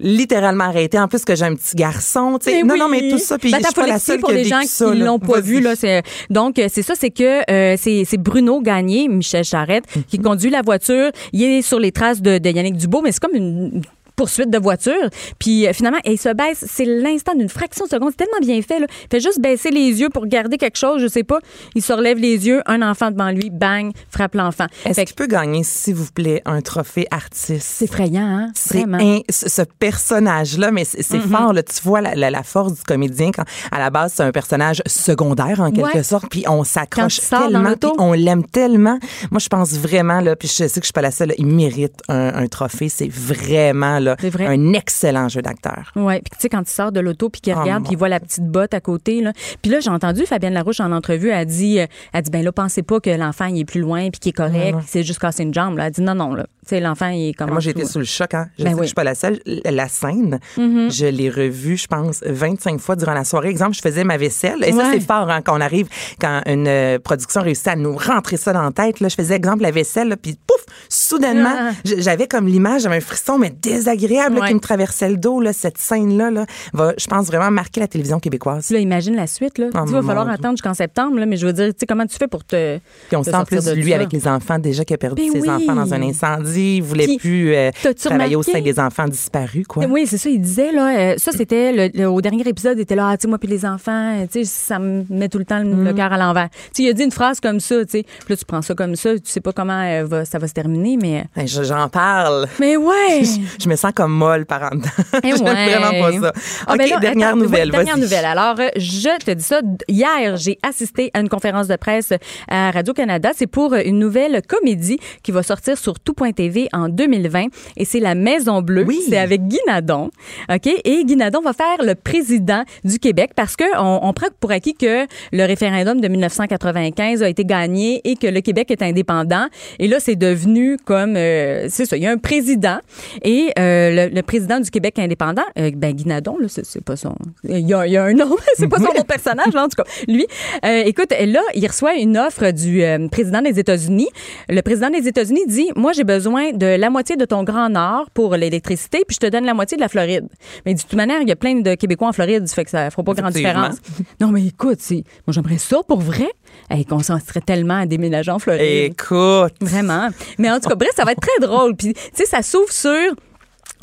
[0.03, 0.99] littéralement arrêté.
[0.99, 2.61] En plus que j'ai un petit garçon, tu sais.
[2.61, 2.79] Non, oui.
[2.79, 4.91] non, mais tout ça, puis Ben, je suis pas la seule pour les gens ça,
[4.91, 8.17] qui l'ont pas vu là, c'est donc euh, c'est ça, c'est que euh, c'est c'est
[8.17, 10.23] Bruno Gagné, Michel Charrette, qui Mhm.
[10.25, 11.09] conduit la voiture.
[11.31, 13.81] Il est sur les traces de, de Yannick Dubois, mais c'est comme une
[14.15, 15.09] poursuite de voiture.
[15.39, 16.65] Puis euh, finalement, il se baisse.
[16.67, 18.11] C'est l'instant d'une fraction de seconde.
[18.11, 18.79] C'est tellement bien fait.
[18.79, 18.87] Là.
[18.89, 21.39] Il fait juste baisser les yeux pour regarder quelque chose, je sais pas.
[21.75, 24.65] Il se relève les yeux, un enfant devant lui, bang, frappe l'enfant.
[24.85, 27.61] Est-ce qu'il peut gagner, s'il vous plaît, un trophée artiste?
[27.61, 28.51] c'est effrayant, hein?
[28.55, 29.21] C'est Vraiment.
[29.29, 29.61] ce
[29.97, 31.53] personnage-là, mais c'est c'est fort.
[31.53, 34.31] Là, tu vois la, la- la force du comédien quand à la base c'est un
[34.31, 36.03] personnage secondaire en quelque Ouais.
[36.03, 38.97] sorte, puis on s'accroche tellement, puis on l'aime tellement.
[39.31, 41.29] Moi, je pense vraiment là, puis je sais que je suis pas la seule.
[41.29, 42.89] là, il mérite un, un trophée.
[42.89, 44.45] C'est vraiment là C'est vrai.
[44.47, 45.91] un excellent jeu d'acteur.
[45.95, 47.93] Ouais, puis tu sais quand il sort de l'auto puis qu'il Oh, regarde mon puis
[47.93, 49.31] il voit la petite botte à côté là.
[49.61, 52.51] Puis là j'ai entendu Fabienne Larouche en entrevue elle dit euh, elle dit ben là
[52.51, 55.43] pensez pas que l'enfant il est plus loin puis qu'il est correct, s'est juste cassé
[55.43, 55.87] une jambe là.
[55.87, 56.43] Elle dit non non là.
[56.63, 57.85] Tu sais l'enfant il est comme Moi, dessous.
[57.87, 58.33] sous le choc.
[58.33, 58.47] Hein.
[58.57, 58.83] Je Ben sais que oui.
[58.83, 59.39] je suis pas la seule.
[59.65, 60.91] La scène, Mm-hmm.
[60.95, 63.49] je l'ai revue, je pense, 25 fois durant la soirée.
[63.49, 64.63] Exemple, je faisais ma vaisselle.
[64.63, 65.87] Et ça, c'est fort hein, quand on arrive,
[66.21, 68.99] quand une euh, production réussit à nous rentrer ça dans la tête.
[69.01, 71.71] Là, je faisais, exemple, la vaisselle, là, puis pouf, soudainement, Ah.
[71.83, 74.47] j'avais comme l'image, j'avais un frisson, mais désagréable là, Ouais.
[74.49, 75.39] qui me traversait le dos.
[75.41, 78.69] Là, cette scène-là là, va, je pense, vraiment marquer la télévision québécoise.
[78.71, 79.67] Là, imagine la suite là.
[79.73, 80.33] Oh, tu vas falloir Dieu.
[80.33, 82.77] attendre jusqu'en septembre là, mais je veux dire tu sais comment tu fais pour te
[83.07, 83.95] Puis on te sent sortir plus de lui ça?
[83.95, 85.49] avec les enfants déjà qui a perdu Ben ses oui.
[85.49, 86.77] enfants dans un incendie.
[86.77, 87.71] Il voulait Puis, plus euh,
[88.03, 89.65] travailler au sein des enfants disparus.
[89.67, 89.85] Quoi.
[89.85, 90.29] Oui, c'est ça.
[90.29, 93.17] Il disait, là, euh, ça, c'était le, le- au dernier épisode, il était là, ah,
[93.17, 95.59] tu sais, moi, puis les enfants, euh, tu sais, ça me met tout le temps
[95.59, 95.83] le, Mm.
[95.85, 96.49] le cœur à l'envers.
[96.73, 98.03] Tu il a dit une phrase comme ça, tu sais.
[98.03, 100.47] Puis là, tu prends ça comme ça, tu sais pas comment euh, va- ça va
[100.47, 101.25] se terminer, mais.
[101.35, 102.47] Ben, je- J'en parle.
[102.59, 103.23] Mais ouais!
[103.59, 104.89] Je me sens comme molle par en dedans.
[105.23, 105.75] Eh J'aime ouais.
[105.75, 106.33] vraiment pas ça.
[106.67, 107.69] Ah, OK, ben là, dernière attends, nouvelle.
[107.69, 108.25] oui, dernière nouvelle.
[108.25, 109.61] Alors, euh, je te dis ça.
[109.87, 112.13] Hier, j'ai assisté à une conférence de presse
[112.47, 113.31] à Radio-Canada.
[113.35, 117.47] C'est pour une nouvelle comédie qui va sortir sur tout.tv en 2020.
[117.77, 118.85] Et c'est La Maison Bleue.
[118.87, 119.01] Oui.
[119.09, 120.09] C'est avec Guy Nadon.
[120.49, 120.67] OK?
[120.83, 124.51] Et Guy Nadon va faire le président du Québec parce que on, on prend pour
[124.51, 129.47] acquis que le référendum de 1995 a été gagné et que le Québec est indépendant.
[129.79, 132.77] Et là, c'est devenu comme, euh, c'est ça, il y a un président
[133.23, 136.95] et euh, le, le président du Québec indépendant, euh, ben Guy Nadon, là, c'est, pas
[136.95, 139.63] son, il y a, il y a un nom, c'est pas son autre personnage, là,
[139.63, 139.89] en tout cas.
[140.07, 140.25] Lui,
[140.65, 144.09] euh, écoute, là, il reçoit une offre du euh, président des États-Unis.
[144.49, 148.09] Le président des États-Unis dit, moi, j'ai besoin de la moitié de ton Grand Nord
[148.13, 150.27] pour l'électricité, puis je te donne la moitié de la Floride.
[150.65, 152.71] Mais de toute manière, il y a plein de Québécois en Floride, ça fait que
[152.71, 153.75] ça fera pas grande différence.
[154.19, 156.29] Non, mais écoute, moi, j'aimerais ça pour vrai.
[156.69, 158.91] Hey, qu'on s'en serait tellement à déménager en Floride.
[158.91, 159.53] Écoute.
[159.61, 160.09] Vraiment.
[160.37, 161.75] Mais en tout cas, bref, ça va être très drôle.
[161.75, 163.15] Puis, tu sais, ça s'ouvre sur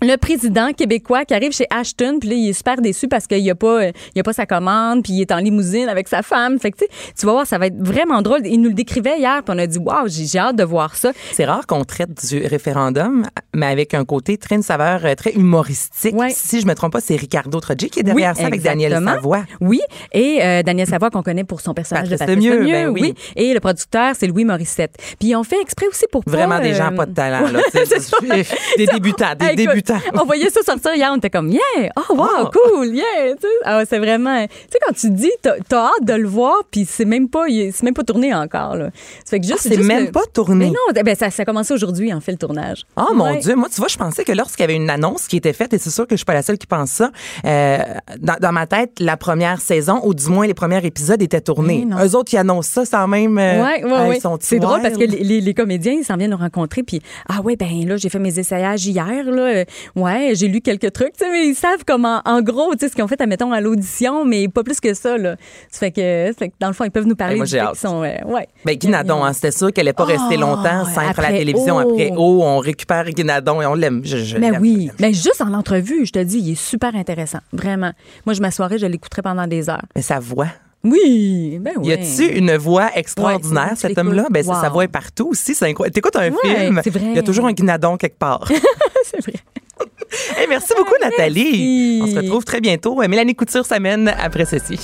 [0.03, 3.43] le président québécois qui arrive chez Ashton, puis là, il est super déçu parce qu'il
[3.43, 6.09] n'y a, pas, euh, il a pas sa commande, puis il est en limousine avec
[6.09, 6.59] sa femme.
[6.59, 8.41] Fait que, tu vas voir, ça va être vraiment drôle.
[8.45, 11.13] Il nous le décrivait hier, puis on a dit, waouh, j'ai hâte de voir ça.
[11.33, 15.33] C'est rare qu'on traite du référendum, mais avec un côté très une saveur euh, très
[15.33, 16.15] humoristique.
[16.15, 16.31] Ouais.
[16.31, 19.01] Si je me trompe pas, c'est Ricardo Trogi qui est derrière Oui, ça avec Daniel.
[19.05, 19.45] Savoie.
[19.61, 19.81] Oui,
[20.13, 23.01] et euh, Daniel Savoie qu'on connaît pour son personnage Patrice de Patrice Lemieux, Lemieux, ben
[23.01, 23.15] oui.
[23.37, 24.97] Et le producteur, c'est Louis Morissette.
[25.19, 27.51] Puis on fait exprès aussi pour pas, Vraiment des gens pas de talent.
[27.51, 27.61] Là,
[28.77, 29.90] des débutants, des débutants.
[29.93, 30.21] Temps.
[30.21, 32.51] on voyait ça sortir hier, on était comme, yeah, oh wow, Oh.
[32.53, 33.35] cool, yeah.
[33.65, 36.87] Ah c'est vraiment, tu sais, quand tu dis, t'as as hâte de le voir, puis
[36.89, 38.91] c'est même pas, c'est même pas tourné encore, là.
[39.25, 40.67] Ça fait que juste, Ah, c'est même le- pas tourné.
[40.67, 42.83] Mais non, ben, ça, ça a commencé aujourd'hui, en fait, le tournage.
[42.97, 43.35] Oh mon.
[43.39, 45.73] Dieu, moi, tu vois, je pensais que lorsqu'il y avait une annonce qui était faite,
[45.75, 47.11] et c'est sûr que je suis pas la seule qui pense ça,
[47.45, 47.79] euh,
[48.19, 51.87] dans, dans ma tête, la première saison, ou du moins les premiers épisodes étaient tournés.
[52.03, 53.39] Eux autres, ils annoncent ça sans même.
[53.39, 54.19] euh, Ouais, ouais, ouais.
[54.41, 57.57] C'est drôle parce que les- les comédiens, ils s'en viennent nous rencontrer, puis ah ouais,
[57.57, 59.65] ben là, j'ai fait mes essayages hier, là.
[59.97, 62.89] Ouais, j'ai lu quelques trucs, tu sais, mais ils savent comment, en gros, tu sais,
[62.89, 65.37] ce qu'ils ont fait, admettons, à l'audition, mais pas plus que ça, là.
[65.71, 67.47] Ça fait que, ça fait que dans le fond, ils peuvent nous parler Hey, moi,
[67.47, 68.49] du fait qu'ils sont, euh, ouais.
[68.65, 71.29] Ben, Guinadon, hein, c'était sûr qu'elle n'allait pas rester Oh, longtemps sans être à la
[71.29, 71.77] après, télévision.
[71.77, 71.81] oh.
[71.81, 74.01] Après, oh, on récupère Guinadon et on l'aime.
[74.01, 77.93] Mais je oui, mais juste en entrevue, je te dis, il est super intéressant, vraiment.
[78.27, 79.83] Moi, je m'assoirais, je l'écouterais pendant des heures.
[79.97, 80.49] Mais sa voix.
[80.83, 81.89] Oui, ben oui.
[81.89, 84.27] Y a-tu une voix extraordinaire, Ouais, cet homme-là?
[84.31, 85.55] Ben, sa voix est partout aussi.
[85.55, 85.95] C'est incroyable.
[85.95, 88.49] T'écoutes un Ouais, film, il y a toujours un Guinadon quelque part.
[89.05, 89.35] c'est vrai.
[90.37, 91.99] Hey, merci beaucoup, Nathalie.
[92.01, 92.03] Merci.
[92.03, 92.97] On se retrouve très bientôt.
[92.97, 94.79] Mélanie Couture s'amène après ceci.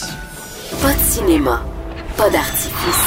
[0.82, 1.64] Pas de cinéma,
[2.16, 3.04] pas d'artifice.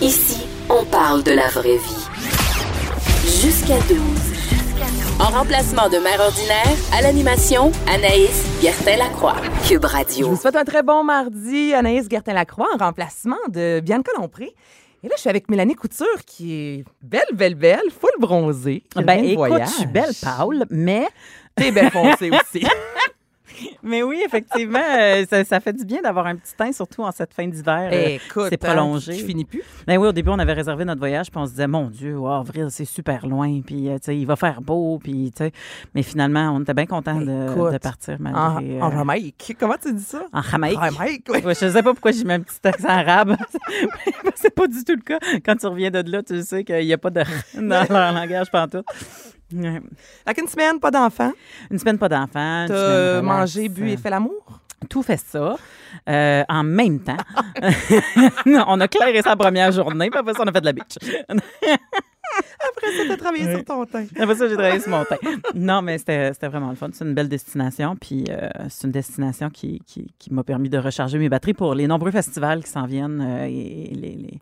[0.00, 3.40] Ici, on parle de la vraie vie.
[3.42, 3.98] Jusqu'à 12.
[5.20, 9.34] En remplacement de Mère Ordinaire, à l'animation, Anaïs Gertin-Lacroix.
[9.66, 10.28] Cube Je Radio.
[10.30, 11.74] vous souhaite un très bon mardi.
[11.74, 14.54] Anaïs Gertin-Lacroix en remplacement de Bianca Lompré.
[15.02, 18.82] Et là, je suis avec Mélanie Couture qui est belle, belle, belle, full bronzée.
[18.96, 19.68] Ben, écoute, voyage.
[19.68, 21.06] je suis belle, Paul, mais,
[21.54, 22.64] T'es belle foncée aussi.
[23.82, 27.12] Mais oui, effectivement, euh, ça, ça fait du bien d'avoir un petit teint, surtout en
[27.12, 27.90] cette fin d'hiver.
[27.92, 29.12] euh, Écoute, c'est prolongé.
[29.12, 29.62] hein, qui finit plus?
[29.86, 32.16] Ben oui, au début, on avait réservé notre voyage, puis on se disait, mon Dieu,
[32.18, 35.32] wow, avril, c'est super loin, puis euh, il va faire beau, puis.
[35.94, 38.82] Mais finalement, on était bien contents de, partir En, malgré.
[38.82, 39.56] en Jamaïque.
[39.58, 40.22] Comment tu dis ça?
[40.32, 40.78] en Jamaïque.
[40.80, 41.40] Jamaïque, oui.
[41.44, 43.36] Ouais, je sais pas pourquoi j'ai mis un petit accent arabe.
[44.34, 45.18] c'est pas du tout le cas.
[45.44, 47.22] Quand tu reviens de là, tu sais qu'il n'y a pas de
[47.54, 48.84] dans leur langage pantoute.
[49.52, 49.80] Ouais.
[50.26, 51.32] Fait qu'une semaine, pas d'enfant?
[51.70, 52.62] Une semaine pas d'enfants.
[52.62, 54.60] une T'as mangé, bu et fait l'amour?
[54.88, 55.56] tout fait ça
[56.08, 57.16] euh, en même temps.
[58.46, 60.96] On a clairé la première journée, puis après ça, on a fait de la beach.
[62.60, 64.04] Après ça, t'as travaillé sur ton teint.
[64.18, 65.16] Après ça, j'ai travaillé sur mon teint.
[65.54, 66.90] Non, mais c'était vraiment le fun.
[66.92, 70.78] C'est une belle destination, puis euh, c'est une destination qui, qui, qui m'a permis de
[70.78, 74.14] recharger mes batteries pour les nombreux festivals qui s'en viennent euh, et les...
[74.16, 74.40] les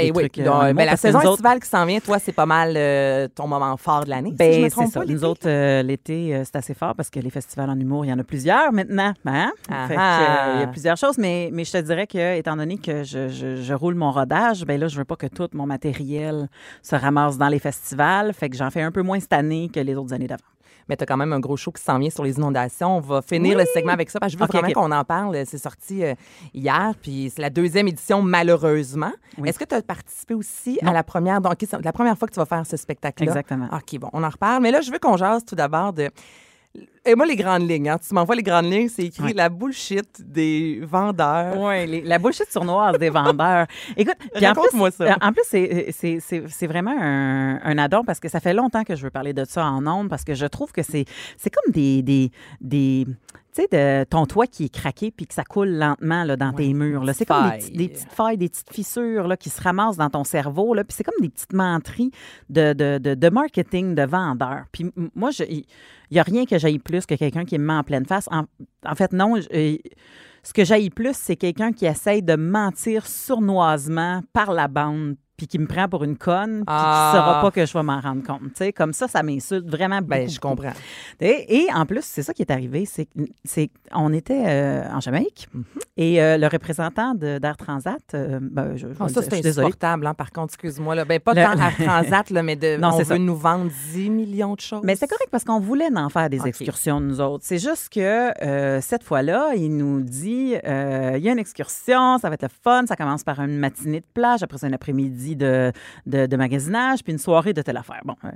[0.00, 0.28] Ben oui.
[0.30, 3.28] trucs, euh, ben, la saison autres- estivale qui s'en vient, toi, c'est pas mal euh,
[3.34, 4.30] ton moment fort de l'année.
[4.30, 5.00] si je Ben, me trompe ça.
[5.00, 5.06] pas.
[5.06, 8.12] Nous autres, euh, l'été, c'est assez fort parce que les festivals en humour, il y
[8.12, 9.14] en a plusieurs maintenant.
[9.26, 9.52] Hein?
[9.70, 10.52] Ah Fait que, ah.
[10.56, 13.28] il y a plusieurs choses, mais, mais je te dirais que, étant donné que je,
[13.28, 16.48] je- je roule mon rodage, ben là, je veux pas que tout mon matériel
[16.82, 18.32] se ramasse dans les festivals.
[18.32, 20.42] Fait que j'en fais un peu moins cette année que les autres années d'avant.
[20.88, 22.96] Mais t'as quand même un gros show qui s'en vient sur les inondations.
[22.96, 25.04] On va finir le segment avec ça parce que je veux Ok, vraiment qu'on en
[25.04, 25.44] parle.
[25.46, 26.14] C'est sorti euh,
[26.52, 29.12] hier, puis c'est la deuxième édition, malheureusement.
[29.38, 29.48] Oui.
[29.48, 31.40] Est-ce que tu as participé aussi à la première?
[31.40, 33.30] Donc, la première fois que tu vas faire ce spectacle-là?
[33.30, 33.68] Exactement.
[33.72, 34.62] OK, bon, on en reparle.
[34.62, 36.10] Mais là, je veux qu'on jase tout d'abord de.
[37.06, 37.88] Et moi, les grandes lignes.
[37.90, 37.98] Hein.
[37.98, 39.32] Tu m'envoies les grandes lignes, c'est écrit Ouais.
[39.34, 41.54] la bullshit des vendeurs.
[41.60, 43.66] Oui, la bullshit sournoise des vendeurs.
[43.96, 45.16] Écoute, puis en plus, Raconte-moi ça.
[45.20, 49.10] en plus, c'est- vraiment un, un addon parce que ça fait longtemps que je veux
[49.10, 51.04] parler de ça en ondes parce que je trouve que c'est
[51.36, 52.30] c'est comme des, des,
[52.62, 53.06] des
[53.54, 56.50] tu sais, de ton toit qui est craqué puis que ça coule lentement là, dans
[56.50, 57.04] Ouais, tes murs.
[57.14, 60.74] C'est comme des, petites failles, des petites fissures là, qui se ramassent dans ton cerveau.
[60.74, 62.10] Là, puis c'est comme des petites menteries
[62.50, 64.64] de, de, de, de marketing, de vendeurs.
[64.72, 65.64] Puis moi, il
[66.10, 68.28] n'y a rien que j'aille plus que quelqu'un qui me met en pleine face.
[68.32, 68.44] En,
[68.84, 69.36] en fait, non.
[69.40, 69.76] je- euh,
[70.42, 75.46] ce que j'aille plus, c'est quelqu'un qui essaye de mentir sournoisement par la bande puis
[75.48, 77.10] qui me prend pour une conne, puis Ah.
[77.12, 78.40] qui ne saura pas que je vais m'en rendre compte.
[78.42, 80.10] Tu sais, comme ça, ça m'insulte vraiment beaucoup.
[80.10, 80.72] Ben, je comprends.
[81.20, 83.08] Et, et en plus, c'est ça qui est arrivé, c'est
[83.92, 85.48] on était euh, en Jamaïque
[85.96, 90.14] et euh, le représentant d'Air Transat, euh, ben, je, je le ça, c'est insupportable, hein,
[90.14, 91.04] par contre, excuse-moi.
[91.04, 91.70] Ben, pas Le- tant à
[92.02, 93.18] Transat, là, mais de, Non, on c'est veut ça.
[93.18, 94.82] nous vendre 10 millions de choses.
[94.84, 97.44] Mais c'est correct parce qu'on voulait en faire des excursions, nous autres.
[97.46, 98.30] C'est juste que
[98.80, 102.84] cette fois-là, il nous dit il y a une excursion, ça va être le fun,
[102.86, 105.72] ça commence par une matinée de plage, après c'est un après-midi de,
[106.06, 108.00] de, de magasinage, puis une soirée de telle affaire.
[108.04, 108.28] Bon, euh,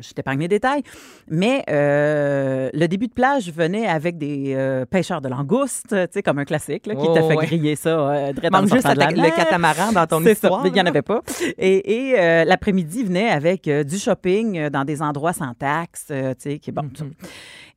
[0.00, 0.82] je t'épargne les détails.
[1.28, 6.22] Mais euh, le début de plage venait avec des euh, pêcheurs de langoustes, tu sais,
[6.22, 7.46] comme un classique, là, qui Oh, t'a fait ouais.
[7.46, 10.66] griller ça Manque juste de la le catamaran dans ton histoire.
[10.66, 11.22] il n'y en avait pas.
[11.58, 16.70] Et, et, l'après-midi venait avec du shopping dans des endroits sans taxes, tu sais, qui
[16.70, 16.88] est bon.
[16.94, 17.04] ça.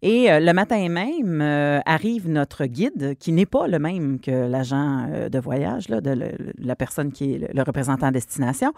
[0.01, 4.31] Et euh, le matin même euh, arrive notre guide, qui n'est pas le même que
[4.31, 8.11] l'agent euh, de voyage, là, de le- la personne qui est le, le représentant à
[8.11, 8.71] destination.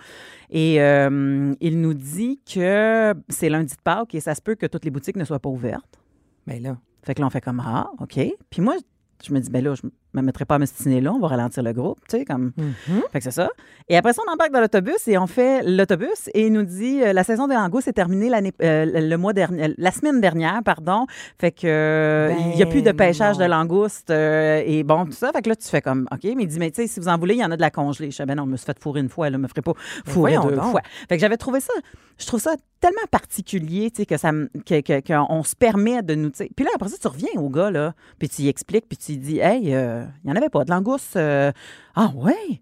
[0.50, 4.84] Et il nous dit que c'est lundi de Pâques et ça se peut que toutes
[4.86, 6.00] les boutiques ne soient pas ouvertes.
[6.48, 6.78] Ben là.
[7.04, 8.20] Fait que là, on fait comme Ah, OK.
[8.50, 8.76] Puis moi,
[9.24, 9.82] je me dis, ben là, je,
[10.14, 12.26] Je me mettrai pas à me stiner là, on va ralentir le groupe, tu sais,
[12.26, 12.52] comme.
[12.58, 13.02] Mhm.
[13.14, 13.50] Fait que c'est ça.
[13.88, 17.02] Et après ça, on embarque dans l'autobus et on fait l'autobus et il nous dit
[17.02, 20.20] euh, la saison des langoustes est terminée l'année, euh, le mois dernier, euh, la semaine
[20.22, 21.06] dernière, pardon.
[21.40, 23.46] Fait que euh, Ben il y a plus de pêchage non.
[23.46, 25.32] de langoustes et bon tout ça.
[25.32, 27.08] Fait que là tu fais comme ok, mais il dit mais tu sais si vous
[27.08, 28.12] en voulez, il y en a de la congelée.
[28.12, 29.74] Je fais ben non, je me suis fait fourrer une fois, là, me ferai pas
[30.06, 30.72] fourrer voyons deux donc.
[30.72, 30.82] fois.
[31.10, 31.74] Fait que j'avais trouvé ça,
[32.18, 34.32] je trouve ça tellement particulier, tu sais que ça,
[34.66, 36.50] que que- qu'on se permet de nous, tu sais.
[36.56, 39.12] Puis là après ça tu reviens au gars là, puis tu y expliques, puis tu
[39.14, 41.16] lui dis hey, euh, il y en avait pas de langoustes.
[41.16, 41.52] euh,
[41.96, 42.62] ah ouais?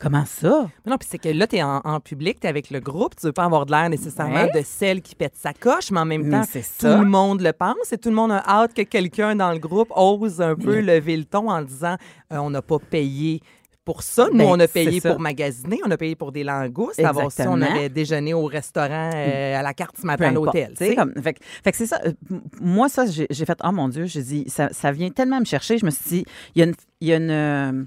[0.00, 0.68] Comment ça?
[0.86, 2.78] Mais Non, puis c'est que là, tu es en, en public, tu es avec le
[2.78, 4.50] groupe, tu veux pas avoir de l'air nécessairement Ouais.
[4.54, 6.98] de celle qui pète sa coche, mais en même Mais temps, tout ça.
[6.98, 9.88] le monde le pense et tout le monde a hâte que quelqu'un dans le groupe
[9.96, 11.96] ose un peu lever le ton en disant
[12.32, 13.42] euh, on n'a pas payé
[13.88, 14.26] pour ça.
[14.30, 16.98] Nous, Ben, on a payé pour magasiner, on a payé pour des langoustes.
[17.00, 20.74] Avant ça, on avait déjeuné au restaurant euh, à la carte ce matin à l'hôtel.
[20.94, 21.98] comme- fait, que- fait que c'est ça.
[22.04, 22.12] euh,
[22.60, 25.78] Moi, ça, j'ai fait, oh mon Dieu, j'ai dit, ça, ça vient tellement me chercher.
[25.78, 26.24] Je me suis dit,
[26.54, 26.74] il y a une.
[27.00, 27.84] Il y a une euh,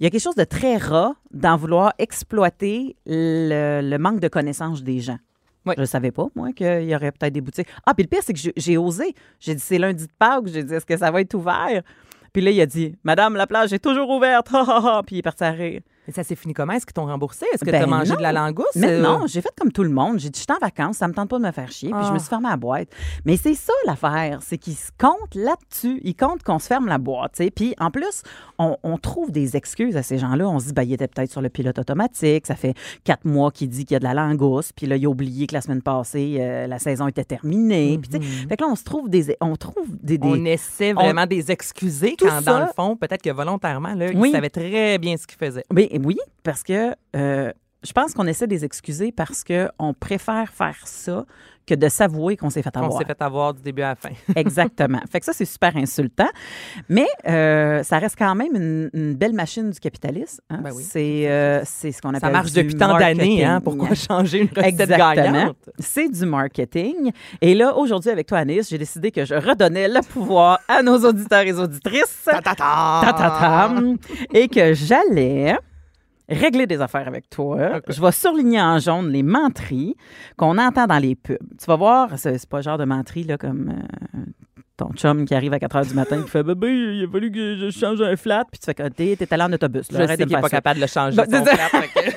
[0.00, 4.28] il y a quelque chose de très rat d'en vouloir exploiter le, le manque de
[4.28, 5.18] connaissance des gens.
[5.64, 5.74] Oui.
[5.76, 7.68] Je ne savais pas, moi, qu'il y aurait peut-être des boutiques.
[7.86, 9.14] Ah, puis le pire, c'est que j'ai- j'ai osé.
[9.38, 10.46] J'ai dit, c'est lundi de Pâques.
[10.46, 11.82] J'ai dit, est-ce que ça va être ouvert?
[12.32, 14.48] Puis là, il a dit, Madame, la plage est toujours ouverte.
[15.06, 15.80] Puis il est parti rire.
[16.06, 16.72] Mais ça s'est fini comment?
[16.72, 17.46] Est-ce qu'ils t'ont remboursé?
[17.54, 18.16] Est-ce que Ben tu as mangé non.
[18.16, 18.74] de la langouste?
[18.76, 20.18] Mais Euh, non, j'ai fait comme tout le monde.
[20.18, 21.90] J'ai dit, je suis en vacances, ça me tente pas de me faire chier.
[21.90, 22.12] Puis je Ah.
[22.12, 22.88] me suis fermé la boîte.
[23.24, 26.00] Mais c'est ça l'affaire, c'est qu'ils comptent là-dessus.
[26.02, 27.32] Ils comptent qu'on se ferme la boîte.
[27.36, 27.50] tu sais.
[27.50, 28.22] Puis en plus,
[28.58, 30.48] on, on trouve des excuses à ces gens-là.
[30.48, 32.46] On se dit, ben, il était peut-être sur le pilote automatique.
[32.46, 34.72] Ça fait quatre mois qu'il dit qu'il y a de la langouste.
[34.76, 37.98] Puis là, il a oublié que la semaine passée, euh, la saison était terminée.
[38.02, 39.36] Puis, tu sais, fait que là, on se trouve des.
[39.40, 40.18] On trouve des.
[40.18, 44.06] des- On essaie vraiment des excuser Tout quand, dans le fond, peut-être que volontairement, là,
[44.14, 44.30] Oui.
[44.30, 45.64] ils savaient très bien ce qu'ils faisaient.
[45.70, 47.52] Ben, oui, parce que euh,
[47.84, 51.24] je pense qu'on essaie de les excuser parce qu'on préfère faire ça
[51.64, 52.98] que de s'avouer qu'on s'est fait On avoir.
[52.98, 54.08] s'est fait avoir du début à la fin.
[54.36, 54.98] Exactement.
[55.10, 56.28] fait que ça, c'est super insultant.
[56.88, 60.40] Mais euh, ça reste quand même une, une belle machine du capitalisme.
[60.50, 60.58] hein.
[60.62, 60.82] Ben oui.
[60.82, 63.60] C'est euh, c'est ce qu'on appelle Ça marche du depuis tant d'années, hein?
[63.60, 65.52] Pourquoi changer une recette Exactement.
[65.78, 67.12] C'est du marketing.
[67.40, 70.98] Et là, aujourd'hui, avec toi, Anis, j'ai décidé que je redonnais le pouvoir à nos
[70.98, 72.24] auditeurs et auditrices.
[72.24, 73.96] Ta-ta-tam.
[74.34, 75.56] et que j'allais
[76.28, 77.80] régler des affaires avec toi.
[77.88, 79.96] Je vais surligner en jaune les menteries
[80.36, 81.36] qu'on entend dans les pubs.
[81.58, 83.70] Tu vas voir, c'est pas le genre de menterie là, comme
[84.16, 84.18] euh,
[84.76, 87.10] ton chum qui arrive à 4 h du matin et qui fait Bébé, il a
[87.10, 88.44] fallu que je change un flat.
[88.50, 89.90] Puis tu fais que t'es t'es allé en autobus.
[89.92, 90.00] là.
[90.02, 91.16] Je sais qu'il n'est pas capable de le changer.
[91.16, 91.54] Ben, son ça.
[91.54, 92.16] plat, fait que-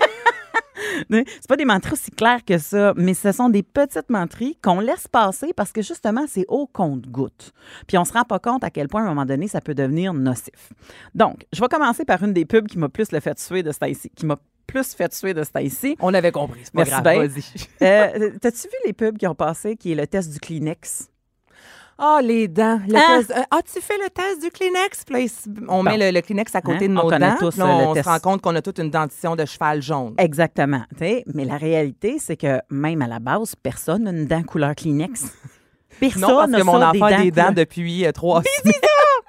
[1.10, 4.80] C'est pas des menteries aussi claires que ça, mais ce sont des petites menteries qu'on
[4.80, 7.54] laisse passer parce que justement, c'est au compte-goutte.
[7.88, 9.76] Puis on se rend pas compte à quel point, à un moment donné, ça peut
[9.76, 10.72] devenir nocif.
[11.14, 13.72] Donc, je vais commencer par une des pubs qui m'a plus le fait suer de
[13.72, 15.44] Stacy, qui m'a plus fait de.
[16.00, 17.06] On avait compris, c'est pas Merci grave.
[17.82, 21.10] Euh, T'as-tu vu les pubs qui ont passé, qui est le test du Kleenex?
[21.98, 22.80] Ah, les dents.
[22.88, 23.18] Le Ah!
[23.20, 25.06] test- euh, As-tu fait le test du Kleenex?
[25.06, 25.32] Puis là,
[25.70, 25.84] on Bon.
[25.84, 26.90] met le, le Kleenex à côté Hein?
[26.90, 27.36] de On nos dents.
[27.40, 29.82] tous, puis là, euh, on se rend compte qu'on a toute une dentition de cheval
[29.82, 30.14] jaune.
[30.18, 30.82] Exactement.
[30.98, 31.24] tu.
[31.34, 35.24] Mais la réalité, c'est que même à la base, personne n'a une dent couleur Kleenex.
[36.00, 38.80] Personne non, parce que mon enfant a des dents depuis euh, trois semaines.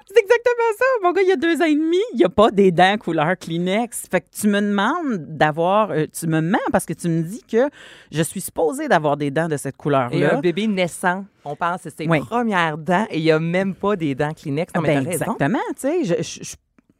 [0.09, 0.85] C'est exactement ça.
[1.03, 2.97] Mon gars, il y a deux ans et demi, il n'y a pas des dents
[2.97, 4.05] couleur Kleenex.
[4.09, 5.91] Fait que tu me demandes d'avoir.
[5.91, 7.69] euh, tu me mens parce que tu me dis que
[8.11, 10.37] je suis supposée d'avoir des dents de cette Et couleur-là.
[10.37, 12.19] un bébé naissant, on pense que c'est ses Oui.
[12.21, 14.73] premières dents et il n'y a même pas des dents Kleenex.
[14.75, 15.59] Non, mais Ben, exactement.
[15.75, 16.15] Tu sais, je.
[16.23, 16.55] je- je-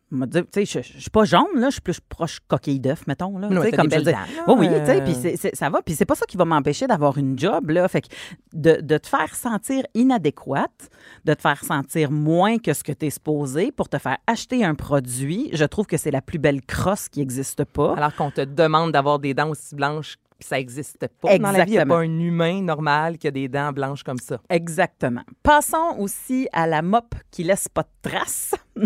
[0.09, 3.37] tu sais, je, je suis pas jaune, là, je suis plus proche coquille d'œuf, mettons.
[3.37, 5.81] Là, t'as comme des belles là, Oui, oui, tu sais, puis ça va.
[5.81, 7.87] Puis c'est pas ça qui va m'empêcher d'avoir une job, là.
[7.87, 8.07] Fait que
[8.53, 10.89] de, de te faire sentir inadéquate,
[11.25, 14.63] de te faire sentir moins que ce que tu es supposé pour te faire acheter
[14.63, 17.93] un produit, je trouve que c'est la plus belle crosse qui n'existe pas.
[17.97, 21.37] Alors qu'on te demande d'avoir des dents aussi blanches, puis ça n'existe pas.
[21.37, 21.95] Dans la vie, il n'y a Exactement.
[21.95, 24.39] pas un humain normal qui a des dents blanches comme ça.
[24.49, 25.23] Exactement.
[25.43, 28.55] Passons aussi à la mop qui laisse pas de traces.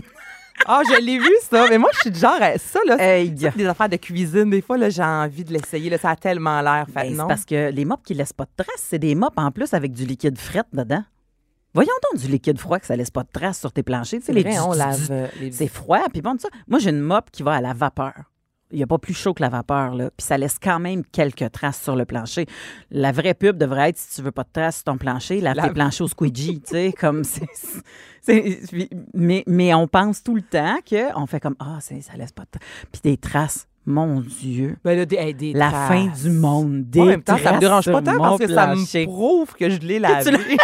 [0.65, 1.65] Ah, je l'ai vu, ça.
[1.69, 4.49] Mais moi, je suis du genre, à ça, là, Hey, ça, des affaires de cuisine,
[4.49, 5.89] des fois, là, j'ai envie de l'essayer.
[5.89, 6.85] Là, ça a tellement l'air.
[6.87, 7.27] Fait, Ben, c'est non?
[7.27, 9.91] parce que les mops qui laissent pas de traces, c'est des mops en plus avec
[9.93, 11.03] du liquide fret dedans.
[11.73, 14.19] Voyons donc du liquide froid que ça laisse pas de traces sur tes planchers.
[14.19, 16.49] Tu sais, C'est les vrai, du- on lave euh, les C'est froid, puis bon, ça.
[16.67, 18.13] Moi, j'ai une mop qui va à la vapeur.
[18.71, 20.09] Il n'y a pas plus chaud que la vapeur, là.
[20.15, 22.45] Puis ça laisse quand même quelques traces sur le plancher.
[22.89, 25.55] La vraie pub devrait être, si tu veux pas de traces sur ton plancher, lave
[25.55, 27.47] La- tes planchers au squeegee, tu sais, comme c'est...
[29.13, 32.43] Mais, mais on pense tout le temps qu'on fait comme, ah, c'est- ça laisse pas
[32.43, 32.67] de traces.
[32.91, 34.77] Puis des traces, mon Dieu.
[34.83, 35.87] Ben là, des, hey, des La traces.
[35.87, 36.83] fin du monde.
[36.89, 39.01] Des en même temps, ça me dérange pas tant parce que ça plancher.
[39.07, 40.31] me prouve que je l'ai lavé.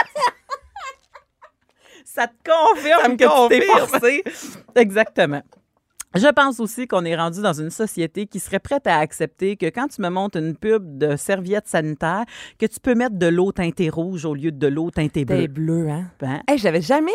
[2.04, 3.88] Ça te confirme Ça me que tu t'es confirme.
[3.90, 4.24] forcé.
[4.76, 5.42] Exactement.
[6.18, 9.68] Je pense aussi qu'on est rendu dans une société qui serait prête à accepter que
[9.68, 12.26] quand tu me montes une pub de serviettes sanitaires,
[12.60, 15.42] que tu peux mettre de l'eau teintée rouge au lieu de l'eau teintée bleue.
[15.42, 16.12] T'es bleu, hein?
[16.48, 17.12] Hey, j'avais jamais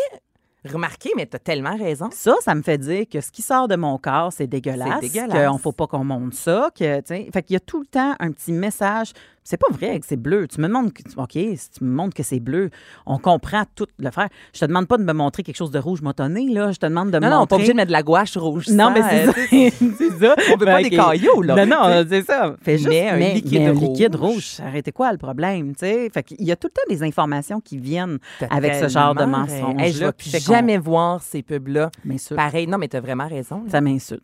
[0.69, 2.09] remarqué, mais t'as tellement raison.
[2.13, 5.01] Ça, ça me fait dire que ce qui sort de mon corps, c'est dégueulasse.
[5.01, 5.51] C'est dégueulasse.
[5.51, 6.71] Qu'on faut pas qu'on monte ça.
[6.77, 9.13] Que, tu fait qu'il y a tout le temps un petit message.
[9.45, 10.47] C'est pas vrai que c'est bleu.
[10.47, 12.71] Tu me demandes, que, OK, si tu me montres que c'est bleu,
[13.07, 14.29] on comprend tout le faire.
[14.55, 16.71] Je te demande pas de me montrer quelque chose de rouge motonné, là.
[16.71, 17.57] Je te demande de me Non, non, on pas montrer.
[17.57, 18.69] obligé de mettre de la gouache rouge.
[18.69, 19.33] Non, mais c'est ça.
[19.99, 20.37] c'est ça.
[20.53, 21.67] On veut pas des cailloux, là.
[21.67, 22.55] Non, non, c'est ça.
[22.63, 23.83] Fais juste, Mais un liquide mais un rouge.
[23.89, 24.57] liquide rouge.
[24.65, 26.09] Arrêtez quoi le problème, tu sais?
[26.15, 29.23] Fait qu'il y a tout le temps des informations qui viennent avec ce genre de
[29.25, 29.77] raison.
[29.79, 31.91] Hey, je vais jamais voir ces pubs-là.
[32.37, 33.63] Pareil, non, mais t'as vraiment raison.
[33.65, 33.71] là.
[33.71, 34.23] Ça m'insulte.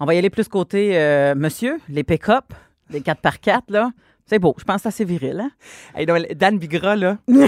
[0.00, 2.44] On va y aller plus côté euh, monsieur, les pick-up,
[2.90, 3.90] les 4x4, là.
[4.26, 4.54] C'est beau.
[4.58, 5.50] Je pense que c'est assez viril, hein?
[5.94, 7.18] Hey, non, Dan Bigra, là.
[7.28, 7.46] non,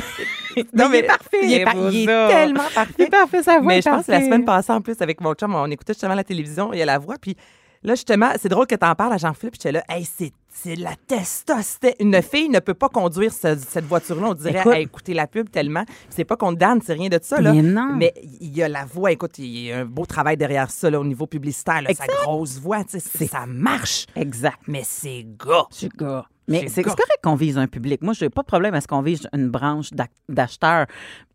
[0.54, 1.38] il est parfait.
[1.42, 3.02] Il est, par- il est tellement Il parfait.
[3.04, 5.54] est parfait, ça Mais je pense que la semaine passée, en plus, avec mon chum,
[5.54, 7.34] on écoutait justement la télévision, il y a la voix, puis
[7.82, 10.94] là, justement, c'est drôle que t'en parles à Jean-Philippe, j'étais là, hey, c'est c'est la
[11.06, 11.96] testostérone.
[12.00, 14.28] Une fille ne peut pas conduire ce- cette voiture-là.
[14.28, 14.72] On dirait, Écoute.
[14.74, 15.84] hey, écoutez la pub tellement.
[16.08, 17.52] C'est pas contre Dan, c'est rien de ça, là.
[17.52, 17.92] Mais non.
[17.94, 20.88] Mais il y a la voix, écoute, il y a un beau travail derrière ça,
[20.88, 24.06] là, au niveau publicitaire, là, sa grosse voix, tu sais, c'est- ça marche.
[24.16, 24.58] Exact.
[24.66, 25.66] Mais c'est gars.
[25.70, 26.24] C'est gars.
[26.48, 28.02] Mais C'est correct qu'on vise un public.
[28.02, 30.86] Moi, je n'ai pas de problème à ce qu'on vise une branche d'ac- d'acheteurs.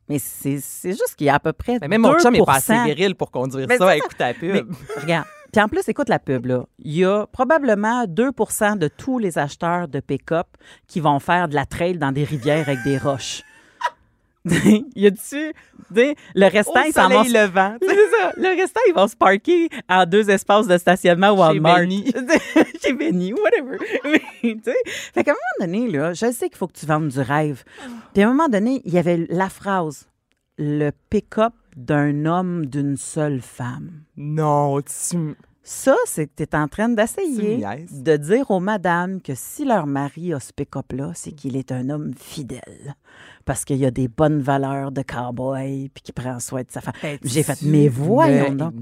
[0.10, 1.78] Mais c'est c'est juste qu'il y a à peu près.
[1.82, 2.58] Mais même mon chum est pas 2%.
[2.58, 3.96] assez viril pour conduire Mais ça, ça.
[3.98, 4.52] écouter la pub.
[4.54, 4.64] Mais
[5.02, 5.26] regarde.
[5.54, 6.66] Puis en plus, écoute la pub, là.
[6.80, 10.48] Il y a probablement 2% de tous les acheteurs de pick-up
[10.88, 13.42] qui vont faire de la trail dans des rivières avec des roches.
[14.96, 15.54] y a-tu.
[15.94, 17.10] Le restant, ils vont.
[17.10, 17.78] soleil levant.
[17.82, 18.32] C'est ça.
[18.38, 21.82] Le restant, ils vont se parker en deux espaces de stationnement Walmart.
[22.82, 23.78] Chez Benny, whatever.
[24.06, 24.22] Mais,
[25.14, 27.64] fait qu'à un moment donné, là, je sais qu'il faut que tu vendes du rêve.
[28.14, 30.08] Puis à un moment donné, il y avait la phrase
[30.58, 34.04] le pick-up d'un homme d'une seule femme.
[34.18, 35.36] Non, tu...
[35.64, 39.86] Ça, c'est que tu es en train d'essayer de dire aux madames que si leur
[39.86, 42.96] mari a ce pick-up-là, c'est qu'il est un homme fidèle.
[43.46, 46.94] Parce qu'il a des bonnes valeurs de cowboy, puis qu'il prend soin de sa femme.
[47.24, 48.74] J'ai fait, mais voyons donc.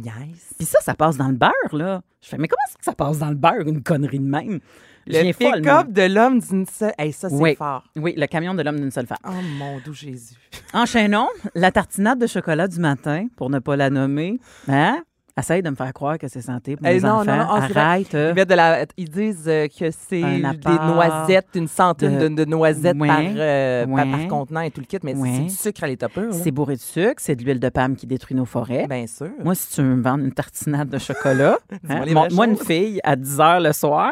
[0.58, 2.02] Puis ça, ça passe dans le beurre, là.
[2.22, 4.60] Je fais, mais comment est-ce que ça passe dans le beurre, une connerie de même?
[5.08, 6.94] Le pick-up de l'homme d'une seule...
[6.98, 7.56] Hey, ça, c'est Oui.
[7.56, 7.84] fort.
[7.96, 9.18] Oui, le camion de l'homme d'une seule femme.
[9.28, 10.36] Oh, mon doux Jésus.
[10.74, 11.30] Enchaînons.
[11.56, 14.40] La tartinade de chocolat du matin, pour ne pas la nommer.
[14.68, 15.02] Hein?
[15.40, 17.26] Essaye de me faire croire que c'est santé pour non, enfants.
[17.26, 17.50] non, non.
[17.50, 18.08] Arrête.
[18.14, 22.46] Ils, de la- ils disent euh, que c'est des noisettes, une centaine de, de- de
[22.46, 24.12] noisettes par, euh, par, ouais.
[24.12, 26.34] par contenant et tout le kit, mais c'est- du sucre à l'état pur.
[26.34, 28.86] C'est bourré de sucre, c'est de l'huile de palme qui détruit nos forêts.
[28.88, 29.30] Bien sûr.
[29.44, 31.58] Moi, si tu veux me vendre une tartinade de chocolat,
[31.90, 34.12] hein, les montre-moi une fille à 10 heures le soir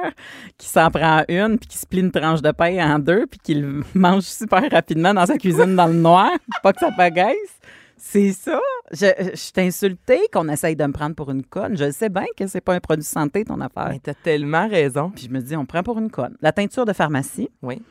[0.57, 3.39] qui s'en prend une, puis qui se plie une tranche de pain en deux, puis
[3.43, 6.29] qui le mange super rapidement dans sa cuisine dans le noir,
[6.63, 7.56] pas que ça pagaisse.
[7.97, 8.59] C'est ça.
[8.91, 11.75] Je, je suis insultée qu'on essaye de me prendre pour une conne.
[11.75, 13.89] Je sais bien que c'est pas un produit santé, ton affaire.
[13.89, 15.09] Mais t'as tellement raison.
[15.09, 16.37] Puis je me dis, on me prend pour une conne.
[16.41, 17.49] La teinture de pharmacie.
[17.61, 17.81] Oui.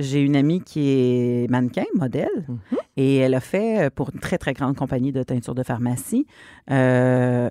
[0.00, 2.46] J'ai une amie qui est mannequin, modèle,
[2.96, 6.24] et elle a fait euh, pour une très, très grande compagnie de teinture de pharmacie
[6.70, 7.48] euh,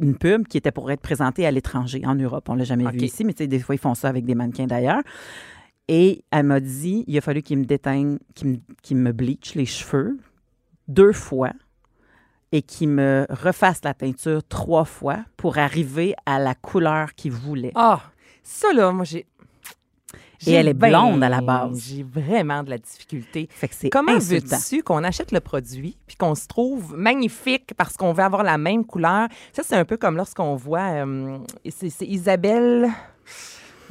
[0.00, 2.48] une pub qui était pour être présentée à l'étranger, en Europe.
[2.48, 4.34] On l'a jamais vu ici, mais tu sais, des fois, ils font ça avec des
[4.34, 5.02] mannequins d'ailleurs.
[5.88, 10.18] Et elle m'a dit, il a fallu qu'il me déteigne, qu'il me, bleach les cheveux
[10.88, 11.52] deux fois
[12.52, 17.72] et qu'il me refasse la teinture trois fois pour arriver à la couleur qu'il voulait.
[17.74, 18.00] Ah,
[18.42, 19.26] ça là, moi j'ai.
[20.44, 21.80] Et elle est ben- blonde à la base.
[21.86, 23.48] J'ai vraiment de la difficulté.
[23.48, 27.96] Fait que c'est Comment veux-tu qu'on achète le produit puis qu'on se trouve magnifique parce
[27.96, 29.28] qu'on veut avoir la même couleur?
[29.52, 31.04] Ça, c'est un peu comme lorsqu'on voit.
[31.06, 31.38] euh,
[31.70, 32.90] c'est Isabelle.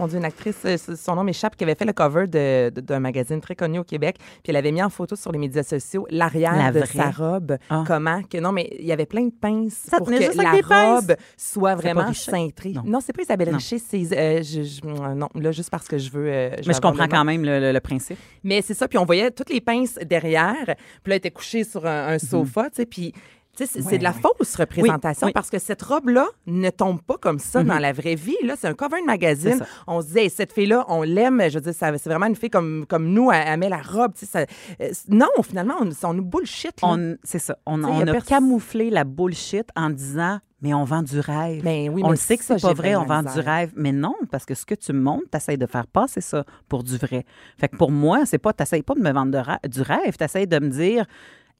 [0.01, 2.81] Mon Dieu, une actrice, euh, son nom m'échappe, qui avait fait le cover de- de-
[2.81, 4.15] d'un magazine très connu au Québec.
[4.17, 6.87] Puis elle avait mis en photo sur les médias sociaux l'arrière La de vraie.
[6.87, 7.55] sa robe.
[7.69, 7.83] Ah.
[7.85, 8.39] Comment que.
[8.39, 10.65] Non, mais il y avait plein de pinces Ça pour que la pinces?
[10.65, 12.71] robe soit vraiment cintrée.
[12.71, 12.81] Non.
[12.83, 13.57] Non, c'est pas Isabelle Non.
[13.57, 14.17] Richer, c'est.
[14.17, 16.25] euh, je- je- non, là, juste parce que je veux.
[16.27, 18.17] euh, Mais je comprends quand même le, le- le principe.
[18.43, 20.55] Mais c'est ça, puis on voyait toutes les pinces derrière.
[20.65, 22.13] Puis là, elle était couchée sur un, Mhm.
[22.15, 23.13] un sofa, tu sais, puis...
[23.53, 25.33] C'est de la fausse représentation oui.
[25.33, 28.37] parce que cette robe-là ne tombe pas comme ça dans la vraie vie.
[28.43, 29.63] Là, c'est un cover de magazine.
[29.87, 31.41] On se disait, Hey, cette fille-là, on l'aime.
[31.49, 33.31] Je veux dire, ça- c'est vraiment une fille comme, comme nous.
[33.31, 34.13] Elle, elle met la robe.
[34.15, 34.45] ça-
[34.81, 36.73] euh, non, finalement, on, on nous bullshit.
[36.81, 37.57] On, c'est ça.
[37.65, 41.63] On, a camouflé la bullshit en disant mais on vend du rêve.
[41.63, 43.71] Ben oui, on le sait que c'est pas vrai, on vend du rêve.
[43.75, 46.45] Mais non, parce que ce que tu me montres, tu essaies de faire passer ça
[46.69, 47.25] pour du vrai.
[47.57, 50.23] Fait que pour moi, c'est pas, tu pas de me vendre de du rêve, tu
[50.23, 51.05] essaies de me dire,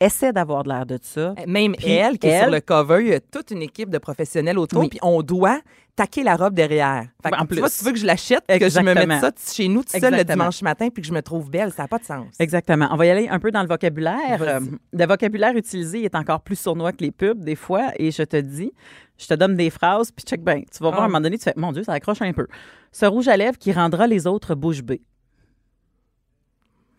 [0.02, 1.34] essaie d'avoir de l'air de ça.
[1.48, 3.98] Même Puis elle, qui est sur le cover, il y a toute une équipe de
[3.98, 4.90] professionnels autour, Oui.
[4.90, 5.60] puis on doit
[5.96, 7.06] taquer la robe derrière.
[7.22, 7.60] Fait que En tu, plus.
[7.60, 10.16] vois, tu veux que je l'achète, que je me mette ça chez nous tout seul
[10.16, 12.28] le dimanche matin, puis que je me trouve belle, ça n'a pas de sens.
[12.40, 12.88] Exactement.
[12.92, 14.42] On va y aller un peu dans le vocabulaire.
[14.42, 14.60] Euh,
[14.94, 17.90] le vocabulaire utilisé est encore plus sournois que les pubs, des fois.
[17.98, 18.72] Et je te dis,
[19.18, 20.62] je te donne des phrases, puis check bien.
[20.72, 21.08] Tu vas voir, à un Ah.
[21.10, 22.48] moment donné, tu fais, mon Dieu, ça accroche un peu.
[22.94, 25.02] Ce rouge à lèvres qui rendra les autres bouche bée.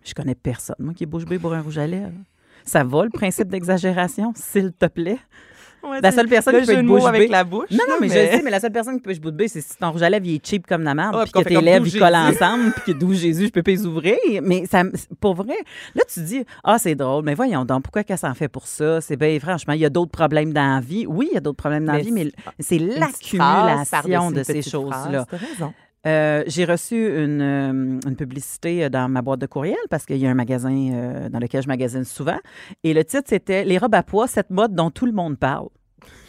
[0.05, 2.13] Je connais personne, moi, qui est bouche bée pour un rouge à lèvres.
[2.65, 5.19] Ça va, le principe d'exagération, s'il te plaît?
[5.83, 7.71] Ouais, La seule personne qui peut être bouche avec la bouche.
[7.73, 9.61] Non, non, mais, je sais, mais la seule personne qui peut être bouche bée, c'est
[9.61, 11.61] si ton rouge à lèvres il est cheap comme la merde, Ah, puis que tes
[11.61, 14.17] lèvres ils collent ensemble, puis que d'où Jésus, je peux pas les ouvrir.
[14.43, 14.85] Mais ça,
[15.21, 15.57] pour vrai,
[15.97, 19.01] là, tu dis, ah, c'est drôle, mais voyons donc, pourquoi qu'elle s'en fait pour ça?
[19.01, 21.05] C'est bien, franchement, il y a d'autres problèmes dans la vie.
[21.05, 22.31] Oui, il y a d'autres problèmes dans la vie, mais
[22.61, 25.27] c'est l'accumulation de ces choses-là.
[26.07, 30.27] Euh, j'ai reçu une, euh, une publicité dans ma boîte de courriel parce qu'il y
[30.27, 32.39] a un magasin euh, dans lequel je magasine souvent.
[32.83, 35.69] Et le titre, c'était Les robes à poids, cette mode dont tout le monde parle.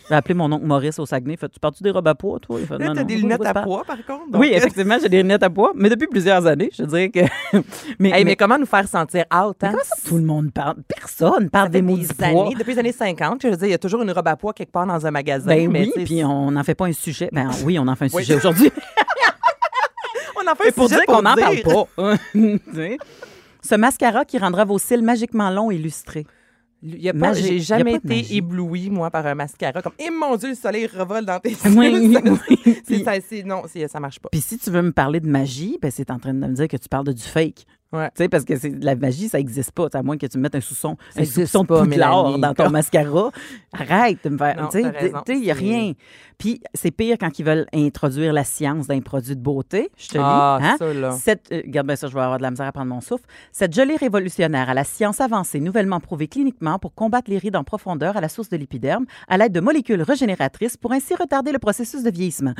[0.10, 1.38] J'ai appelé mon oncle Maurice au Saguenay.
[1.38, 2.58] Fait, tu parles-tu des robes à poids, toi?
[2.60, 3.66] Il fait, Là, Non, des de lunettes à parles?
[3.66, 4.24] poids, par contre.
[4.34, 7.10] Oui, donc, euh, effectivement, j'ai des lunettes à poids, mais depuis plusieurs années, je dirais
[7.10, 7.22] que.
[8.00, 9.56] mais, Hey, mais, mais comment nous faire sentir out?
[9.64, 9.70] Hein?
[9.72, 10.76] comment ça, tout le monde parle?
[10.88, 12.28] Personne parle Ça des mots poids.
[12.28, 14.36] années, depuis les années 50, je veux dire, il y a toujours une robe à
[14.36, 15.48] poids quelque part dans un magasin.
[15.48, 17.30] Ben mais oui, puis on n'en fait pas un sujet.
[17.32, 18.24] Ben oui, on en fait un Oui.
[18.24, 18.72] sujet aujourd'hui.
[20.46, 22.18] on en fait Mais un pour dire qu'on n'en parle pas.
[23.62, 26.26] Ce mascara qui rendra vos cils magiquement longs et lustrés.
[26.86, 27.44] Il y a pas- Magie.
[27.44, 29.82] J'ai jamais été ébloui, moi, par un mascara.
[29.82, 32.22] Comme, eh mon Dieu, le soleil revole dans tes Oui, cils.
[32.50, 32.58] oui.
[32.66, 34.28] C'est- Puis- ça, c'est- non, ça marche pas.
[34.30, 36.68] Puis si tu veux me parler de magie, ben c'est en train de me dire
[36.68, 37.66] que tu parles de du fake.
[37.94, 38.08] Ouais.
[38.16, 39.88] Tu sais, parce que c'est la magie, ça n'existe pas.
[39.94, 41.22] À moins que tu me mettes un soupçon, Ça
[41.60, 43.30] un pas, poudlard dans ton mascara.
[43.72, 44.68] Arrête de me faire.
[44.72, 45.94] Tu sais, il n'y a rien.
[46.40, 49.90] Puis c'est pire quand ils veulent introduire la science d'un produit de beauté.
[49.96, 50.68] Je te Ah, lis.
[50.68, 50.76] hein?
[50.80, 51.12] ça, là.
[51.12, 53.24] Cette, euh, regarde bien ça, je vais avoir de la misère à prendre mon souffle.
[53.52, 57.64] Cette gelée révolutionnaire à la science avancée, nouvellement prouvée cliniquement pour combattre les rides en
[57.64, 61.60] profondeur à la source de l'épiderme, à l'aide de molécules régénératrices pour ainsi retarder le
[61.60, 62.54] processus de vieillissement.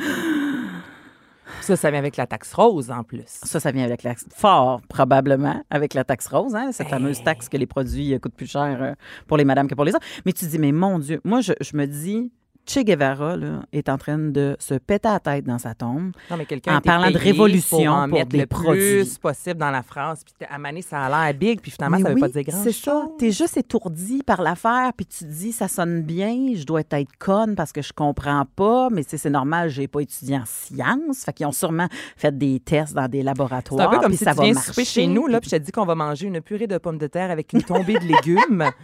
[1.64, 3.24] Ça, ça vient avec la taxe rose, en plus.
[3.26, 7.48] Ça, ça vient avec la fort probablement avec la taxe rose, hein, cette fameuse taxe
[7.48, 8.92] que les produits euh, coûtent plus cher euh,
[9.26, 10.02] pour les madames que pour les hommes.
[10.26, 12.30] Mais tu dis, mais mon Dieu, moi, je, je me dis,
[12.66, 16.12] Che Guevara là, est en train de se péter la tête dans sa tombe.
[16.30, 18.94] Non, mais quelqu'un En parlant de révolution pour, en pour mettre des le produits.
[19.04, 20.22] plus possible dans la phrase.
[20.24, 22.42] Puis à Mané, ça a l'air big, puis finalement, Mais ça veut oui, pas dire
[22.44, 23.06] grand C'est ça.
[23.18, 27.16] T'es juste étourdi par l'affaire, puis tu te dis, ça sonne bien, je dois être
[27.18, 31.24] conne parce que je comprends pas, mais tu c'est normal, j'ai pas étudié en sciences.
[31.24, 33.88] Fait qu'ils ont sûrement fait des tests dans des C'est laboratoires.
[33.88, 35.50] un peu comme puis si ça tu va viens marcher, souper chez nous, là, puis
[35.50, 37.94] je te dis qu'on va manger une purée de pommes de terre avec une tombée
[37.98, 38.64] de légumes.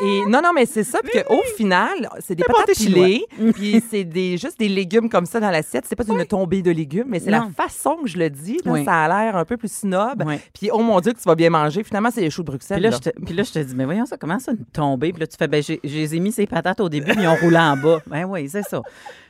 [0.00, 1.00] Et non, non, mais c'est ça.
[1.02, 5.40] Puis qu'au final, c'est des patates pilées, puis c'est des, juste des légumes comme ça
[5.40, 5.84] dans l'assiette.
[5.86, 8.58] C'est pas une tombée de légumes, mais c'est la façon que je le dis.
[8.64, 8.84] là, Oui.
[8.84, 10.24] Ça a l'air un peu plus snob.
[10.26, 10.36] Oui.
[10.52, 11.84] Puis oh mon Dieu, que tu vas bien manger.
[11.84, 12.76] Finalement, c'est les choux de Bruxelles.
[12.76, 12.98] Puis là, là.
[13.02, 15.12] je te, puis là, je te dis, mais voyons ça, comment ça, une tombée?
[15.12, 17.58] Puis là, tu fais, ben, j'ai- mis ces patates au début, mais ils ont roulé
[17.58, 18.00] en bas.
[18.12, 18.82] Ben oui, c'est ça.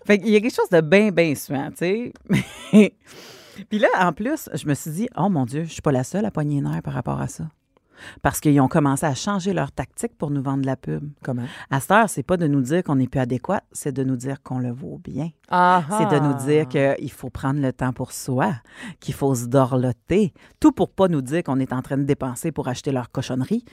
[0.04, 2.12] Fait qu'il y a quelque chose de bien, bien suant, tu sais.
[3.68, 6.02] puis là, en plus, je me suis dit, oh mon Dieu, je suis pas la
[6.04, 7.44] seule à nerfs par rapport à ça.
[8.22, 11.08] Parce qu'ils ont commencé à changer leur tactique pour nous vendre de la pub.
[11.22, 11.44] Comment?
[11.70, 14.16] À cette heure, c'est pas de nous dire qu'on n'est plus adéquat, c'est de nous
[14.16, 15.30] dire qu'on le vaut bien.
[15.50, 18.54] C'est de nous dire qu'il faut prendre le temps pour soi,
[19.00, 20.32] qu'il faut se dorloter.
[20.60, 23.64] Tout pour pas nous dire qu'on est en train de dépenser pour acheter leur cochonnerie.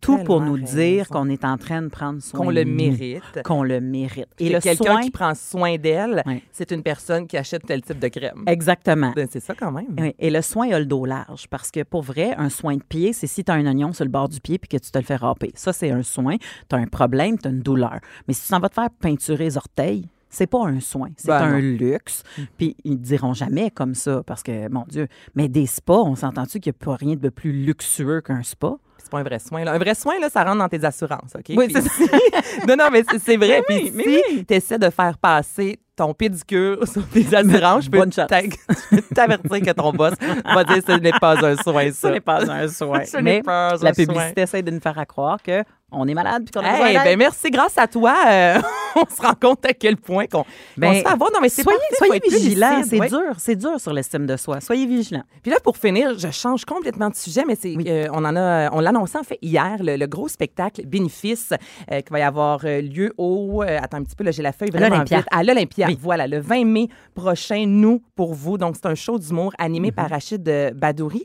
[0.00, 3.42] Tout pour nous dire qu'on est en train de prendre soin qu'on le mérite.
[3.44, 4.28] Qu'on le mérite.
[4.38, 6.22] Et le quelqu'un soin, qui prend soin d'elle,
[6.52, 8.44] c'est une personne qui achète tel type de crème.
[8.46, 9.12] exactement.
[9.14, 9.94] Ben, C'est ça quand même.
[9.98, 12.82] Oui, Et le soin a le dos large parce que pour vrai, un soin de
[12.82, 14.90] pied, c'est si tu as un oignon sur le bord du pied puis que tu
[14.90, 15.52] te le fais râper.
[15.54, 16.36] Ça, c'est un soin.
[16.68, 17.98] Tu as un problème, tu as une douleur.
[18.28, 21.28] Mais si tu t'en vas te faire peinturer les orteils, c'est pas un soin, c'est
[21.28, 21.58] Ben un non.
[21.78, 22.22] luxe.
[22.58, 25.06] Puis ils ne diront jamais comme ça parce que, mon Dieu,
[25.36, 28.74] mais des spas, on s'entend-tu qu'il n'y a pas rien de plus luxueux qu'un spa?
[28.98, 29.62] C'est pas un vrai soin.
[29.64, 29.74] Là.
[29.74, 31.52] Un vrai soin, là, ça rentre dans tes assurances, OK?
[31.56, 32.08] Oui, c'est si-
[32.66, 33.62] non, non, mais c'est- vrai.
[33.68, 37.90] Mais Puis oui, si tu essaies de faire passer ton pédicure sur tes assurances, je
[37.90, 37.98] peux
[39.14, 40.14] t'avertir que ton boss
[40.44, 42.08] va dire que ce n'est pas un soin, ça.
[42.08, 43.04] Ce n'est pas un soin.
[43.04, 44.04] Ce n'est mais pas un la soin.
[44.06, 45.62] publicité essaie de nous faire croire que
[45.96, 48.60] on est malade puis qu'on a Hey, ben merci, grâce à toi, euh,
[48.96, 50.44] on se rend compte à quel point qu'on
[50.76, 51.30] Ben, qu'on se fait avoir.
[51.32, 53.08] Non, mais c'est soyez, parfait, vigilants, c'est ouais.
[53.08, 54.60] dur, c'est dur sur l'estime de soi.
[54.60, 55.22] Soyez vigilants.
[55.42, 58.70] Puis là, pour finir, je change complètement de sujet, mais c'est euh, on en a,
[58.72, 61.52] on l'annonçait en fait hier, le, le gros spectacle bénéfice
[61.90, 64.70] euh, qui va y avoir lieu au, attends un petit peu, là j'ai la feuille
[64.70, 65.26] vraiment vite.
[65.30, 65.86] à l'Olympia.
[65.88, 65.98] Oui.
[66.00, 68.58] Voilà, le 20 mai prochain, nous pour vous.
[68.58, 70.42] Donc c'est un show d'humour animé par Rachid
[70.74, 71.22] Badouri.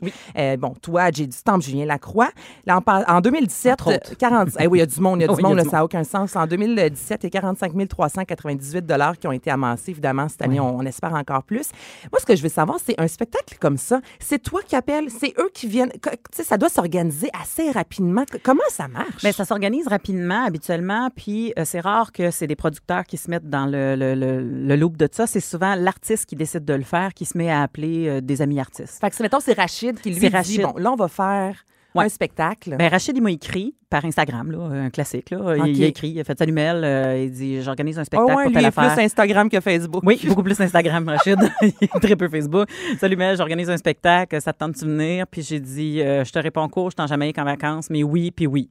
[0.58, 2.28] Bon, toi, j'ai du temps, Julien Lacroix.
[2.66, 4.12] Là, en, en 2017, Entre autres.
[4.12, 5.48] euh, 40, eh oui, il y a du monde, il y a du Oui, a
[5.48, 6.36] monde, du ça n'a aucun sens.
[6.36, 9.90] En 2017, il y a 45 398 dollars qui ont été amassés.
[9.92, 11.70] Évidemment, cette année, on, on espère encore plus.
[12.12, 14.00] Moi, ce que je veux savoir, c'est un spectacle comme ça.
[14.18, 15.90] C'est toi qui appelles, c'est eux qui viennent.
[16.00, 18.24] Que- Tu sais, ça doit s'organiser assez rapidement.
[18.42, 19.22] Comment ça marche?
[19.22, 23.30] Bien, ça s'organise rapidement, habituellement, puis euh, c'est rare que c'est des producteurs qui se
[23.30, 25.26] mettent dans le, le, le, le loop de ça.
[25.26, 28.42] C'est souvent l'artiste qui décide de le faire, qui se met à appeler euh, des
[28.42, 28.98] amis artistes.
[29.00, 30.62] Fait que mettons, c'est Rachid qui lui C'est dit, Rachid.
[30.62, 32.04] bon, là, on va faire Ouais.
[32.04, 32.76] un spectacle.
[32.76, 35.30] Ben, Rachid, il m'a écrit par Instagram, là, un classique.
[35.30, 35.56] Là.
[35.66, 38.52] Il- a écrit, il a fait Mel, euh, il dit J'organise un spectacle ouais, pour
[38.52, 40.02] lui est plus Instagram que Facebook.
[40.06, 41.38] Oui, beaucoup plus Instagram, Rachid.
[41.62, 42.68] il est très peu Facebook.
[42.98, 45.26] Salut Mel, j'organise un spectacle, ça te tente de venir?
[45.26, 48.30] Puis j'ai dit euh, Je te réponds court, je t'en jamais qu'en vacances, mais oui,
[48.30, 48.70] puis oui.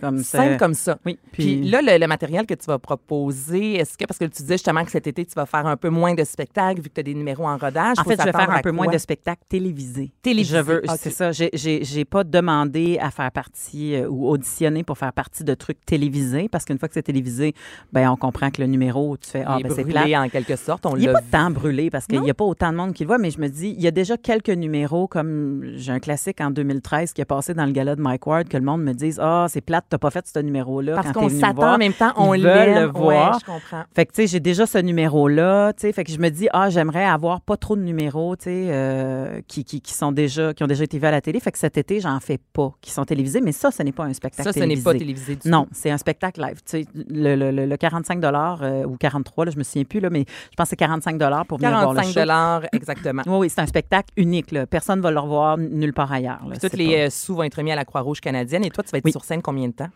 [0.00, 0.98] Comme c'est- Simple comme ça.
[1.06, 1.18] Oui.
[1.32, 4.54] Puis là, le, le matériel que tu vas proposer, est-ce que, parce que tu disais
[4.54, 7.00] justement que cet été, tu vas faire un peu moins de spectacles vu que tu
[7.00, 7.96] as des numéros en rodage.
[7.98, 10.12] En fait, je vais faire un peu moins de spectacles télévisés.
[10.22, 11.30] Télévisés, Je veux, c'est ça.
[11.32, 16.48] J'ai- pas demandé à faire partie euh, ou auditionner pour faire partie de trucs télévisés
[16.48, 17.54] parce qu'une fois que c'est télévisé,
[17.92, 20.86] ben on comprend que le numéro, tu fais ah ben c'est brûlé en quelque sorte.
[20.86, 22.92] On Il n'est l'a pas tant brûlé parce qu'il n'y a pas autant de monde
[22.94, 25.92] qui le voit, mais je me dis, il y a déjà quelques numéros, comme j'ai
[25.92, 28.64] un classique en 2013 qui est passé dans le gala de Mike Ward, que le
[28.64, 30.94] monde me dise Ah, c'est plate, t'as pas fait ce numéro-là.
[30.96, 33.32] Parce qu'on s'attend en même temps, on Ils le voir.
[33.34, 33.84] Ouais, je comprends.
[33.94, 35.92] Fait que, tu sais, j'ai déjà ce numéro-là, tu sais.
[35.92, 39.40] Fait que je me dis, ah, j'aimerais avoir pas trop de numéros, tu sais, euh,
[39.46, 41.38] qui, qui, qui sont déjà, qui ont déjà été vus à la télé.
[41.40, 43.40] Fait que cet été, j'en fais pas, qui sont télévisés.
[43.40, 44.80] Mais ça, ce n'est pas un spectacle Ça, ce télévisé.
[44.88, 46.56] n'est pas télévisé du Non, c'est un spectacle live.
[46.64, 50.00] Tu sais, le, le, le, le 45 euh, ou 43 là, je me souviens plus,
[50.00, 52.20] là, mais je pense que c'est 45 pour venir voir le 45 show.
[52.20, 53.22] dollars exactement.
[53.26, 54.52] Oui, oui, c'est un spectacle unique.
[54.52, 54.66] Là.
[54.66, 56.40] Personne ne va le revoir nulle part ailleurs.
[56.60, 58.64] C'est les pas- euh, sous vont être remis à la Croix-Rouge canadienne.
[58.64, 59.12] Et toi, tu vas être Oui.
[59.12, 59.88] sur scène combien de temps?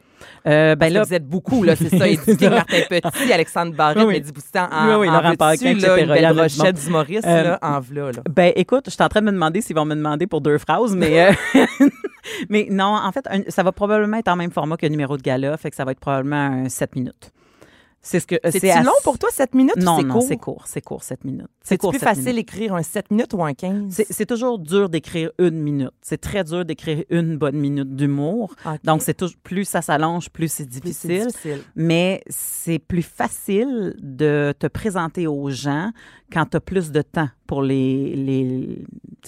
[0.46, 2.08] Euh, ben là, vous êtes beaucoup, là, c'est ça.
[2.08, 4.14] King, Martin Petit, Alexandre Barrette, Oui, oui.
[4.14, 5.96] Mehdi Boustan, en, Oui, oui, en Laurent Paquin, etc.
[6.00, 6.72] une belle monde.
[6.72, 8.22] d'humoristes, Euh, là, en v'là, là?
[8.30, 10.56] Ben, écoute, je suis en train de me demander s'ils vont me demander pour deux
[10.58, 11.32] phrases, mais, euh,
[12.48, 15.16] mais non, en fait, un- ça va probablement être en même format que le numéro
[15.16, 17.30] de gala, fait que ça va être probablement un 7 minutes.
[18.06, 19.76] C'est ce que C'est-tu à- long pour toi, 7 minutes?
[19.78, 20.24] Non, c'est non, court?
[20.28, 21.48] c'est court, c'est court, 7 minutes.
[21.62, 24.02] C'est plus facile d'écrire un 7 minutes ou un 15?
[24.10, 25.90] C'est toujours dur d'écrire une minute.
[26.02, 28.54] C'est très dur d'écrire une bonne minute d'humour.
[28.84, 31.26] Donc, c'est plus ça s'allonge, plus c'est Plus c'est difficile.
[31.28, 31.62] difficile.
[31.76, 35.90] Mais c'est plus facile de te présenter aux gens
[36.30, 38.78] quand tu as plus de temps pour les, les,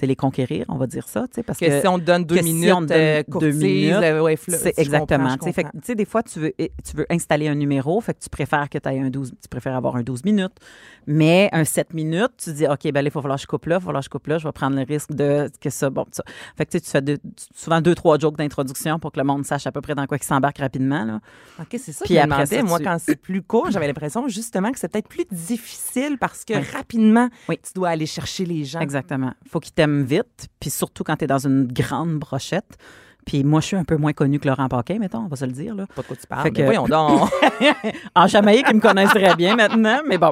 [0.03, 1.27] les conquérir, on va dire ça.
[1.47, 3.23] Parce Que, que, si on te donne deux que si minutes, on te donne euh,
[3.27, 4.39] deux courtise, minutes, euh, ouais,
[4.77, 5.37] exactement.
[5.37, 5.53] tu
[5.83, 5.95] sais.
[5.95, 8.89] Des fois, tu veux, tu veux installer un numéro, fait que tu préfères que tu
[8.89, 10.55] un 12, tu préfères avoir un 12 minutes.
[11.09, 13.67] Mais un 7 minutes, tu dis, OK, ben là, il va falloir que je coupe
[13.67, 15.71] là, il va falloir que je coupe là, je vais prendre le risque de que
[15.71, 16.25] ça, bon, ça.
[16.57, 17.19] Fait que tu fais deux-
[17.55, 20.17] souvent deux, trois jokes d'introduction pour que le monde sache à peu près dans quoi
[20.21, 21.05] il s'embarque rapidement.
[21.05, 21.21] Là.
[21.61, 22.05] OK, c'est ça.
[22.05, 24.89] Puis je après ça, moi, tu- quand c'est plus court, j'avais l'impression justement que c'est
[24.89, 26.65] peut-être plus difficile parce que Oui.
[26.75, 27.59] rapidement, Oui.
[27.63, 28.81] tu dois aller chercher les gens.
[28.81, 29.33] Exactement.
[29.49, 32.77] faut qu'ils t'aiment vite, puis surtout quand tu es dans une grande brochette.
[33.27, 35.45] Puis moi, je suis un peu moins connu que Laurent Paquin, mettons, on va se
[35.45, 35.75] le dire.
[35.75, 35.85] Là.
[35.95, 36.43] Pas de quoi tu parles.
[36.45, 37.29] Fait mais que- voyons donc.
[38.15, 40.31] En Jamaïque, ils me connaissent très bien maintenant, mais bon.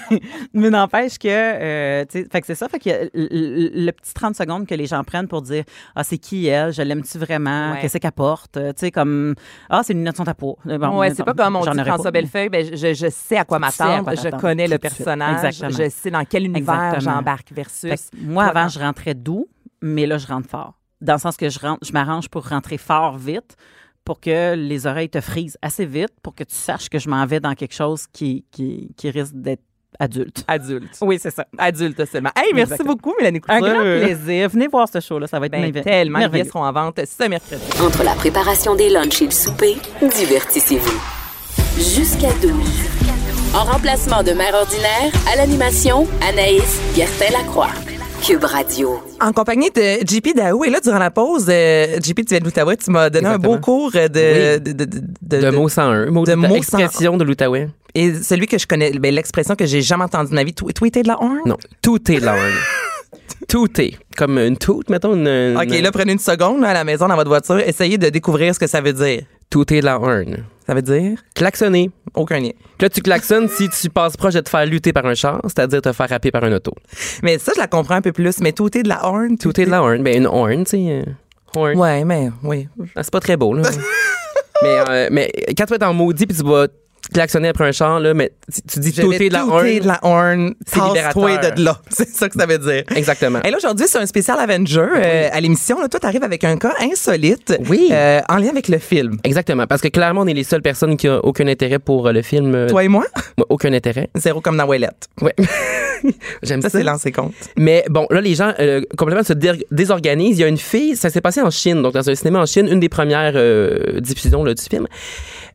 [0.54, 2.68] mais n'empêche que, euh, fait que c'est ça.
[2.68, 5.64] Fait que le, petit 30 secondes que les gens prennent pour dire
[5.94, 6.72] Ah, c'est qui elle?
[6.72, 7.72] Je l'aime-tu vraiment?
[7.72, 7.80] Ouais.
[7.82, 9.34] Qu'est-ce qu'elle porte Tu sais, comme
[9.68, 10.58] Ah, c'est une lunettes sont à peau.
[10.66, 12.10] Euh, Bon, ouais, c'est pas comme on dit François pas.
[12.12, 15.84] Bellefeuille, ben, je, je sais à quoi m'attendre, je connais le de personnage, Exactement.
[15.84, 18.08] je sais dans quel univers j'embarque versus.
[18.18, 19.48] Moi, Toi, avant, je rentrais doux,
[19.82, 20.74] mais là, je rentre fort.
[21.02, 23.56] Dans le sens que je, rentre, je m'arrange pour rentrer fort vite
[24.04, 27.24] pour que les oreilles te frisent assez vite pour que tu saches que je m'en
[27.26, 29.62] vais dans quelque chose qui, qui, qui risque d'être
[30.00, 30.42] adulte.
[30.48, 30.96] Adulte.
[31.02, 31.44] Oui, c'est ça.
[31.58, 32.30] Adulte seulement.
[32.34, 32.94] Hey, merci Exactement.
[32.94, 33.74] beaucoup, Mélanie Un Couture.
[33.74, 34.48] grand plaisir.
[34.48, 35.26] Venez voir ce show-là.
[35.26, 35.84] Ça va être Ben, merveilleux.
[35.84, 36.18] tellement.
[36.20, 37.62] Les billets seront en vente ce mercredi.
[37.80, 41.00] Entre la préparation des lunchs et le souper, divertissez-vous.
[41.76, 42.52] Jusqu'à 12.
[43.54, 47.68] En remplacement de mère ordinaire, à l'animation, Anaïs Gertin-Lacroix.
[48.24, 49.00] Cube Radio.
[49.20, 50.64] En compagnie de JP Daou.
[50.64, 53.38] Et là, durant la pause, euh, JP, tu viens de l'Outaouais, tu m'as donné un
[53.38, 54.60] beau cours de, Oui.
[54.60, 56.06] de, de, de, De, de- mots 101.
[56.10, 57.68] Mot de mots expression de l'Outaouais.
[57.94, 60.72] Et celui que je connais, ben, l'expression que j'ai jamais entendue de ma vie, tw-
[60.72, 61.40] tweeter de la horn?
[61.46, 62.52] Non, tout est de la horn.
[63.48, 63.94] tout est.
[64.16, 65.14] Comme une toute, mettons.
[65.14, 67.58] Une, une- OK, là, prenez une seconde là, à la maison, dans votre voiture.
[67.58, 69.22] Essayez de découvrir ce que ça veut dire.
[69.52, 70.46] Tout est de la horn.
[70.66, 71.18] Ça veut dire?
[71.34, 71.90] Klaxonner.
[72.14, 72.52] Aucun lien.
[72.80, 75.82] Là, tu klaxonnes si tu passes proche de te faire lutter par un char, c'est-à-dire
[75.82, 76.72] te faire happer par un auto.
[77.22, 78.40] Mais ça, je la comprends un peu plus.
[78.40, 79.36] Mais tweeter de la horn?
[79.36, 80.02] Tout est de la horn.
[80.02, 80.78] Ben, une horn, tu sais.
[80.88, 81.04] euh,
[81.54, 81.76] horn.
[81.76, 82.66] Ouais, mais oui.
[82.96, 83.62] Ah, c'est pas très beau, là.
[84.62, 86.66] mais, euh, mais quand tu vas être en maudit puis tu vas
[87.12, 88.32] klaxonner après un char, là, mais
[88.70, 89.78] tu, dis Je tout vais est de la touter horn.
[89.80, 90.54] de la horn.
[90.74, 91.56] Libérateur.
[91.56, 91.80] de là.
[91.90, 92.84] C'est ça que ça veut dire.
[92.94, 93.40] Exactement.
[93.42, 95.80] Et là, aujourd'hui, c'est un spécial Avenger euh, à l'émission.
[95.80, 97.54] Là, toi, t'arrives avec un cas insolite.
[97.68, 97.88] Oui.
[97.92, 99.18] euh, en lien avec le film.
[99.24, 99.66] Exactement.
[99.66, 102.22] Parce que clairement, on est les seules personnes qui ont aucun intérêt pour euh, le
[102.22, 102.54] film.
[102.54, 103.04] euh, Toi et moi,
[103.36, 104.08] moi, aucun intérêt.
[104.14, 105.08] zéro comme dans Ouellette.
[105.20, 105.34] Ouais.
[106.42, 106.78] J'aime Ça, ça.
[106.78, 107.32] c'est lancé compte.
[107.56, 110.38] Mais bon, là, les gens euh, complètement se dé- désorganisent.
[110.38, 112.46] Il y a une fille, ça s'est passé en Chine, donc dans un cinéma en
[112.46, 114.86] Chine, une des premières euh, diffusions là, du film.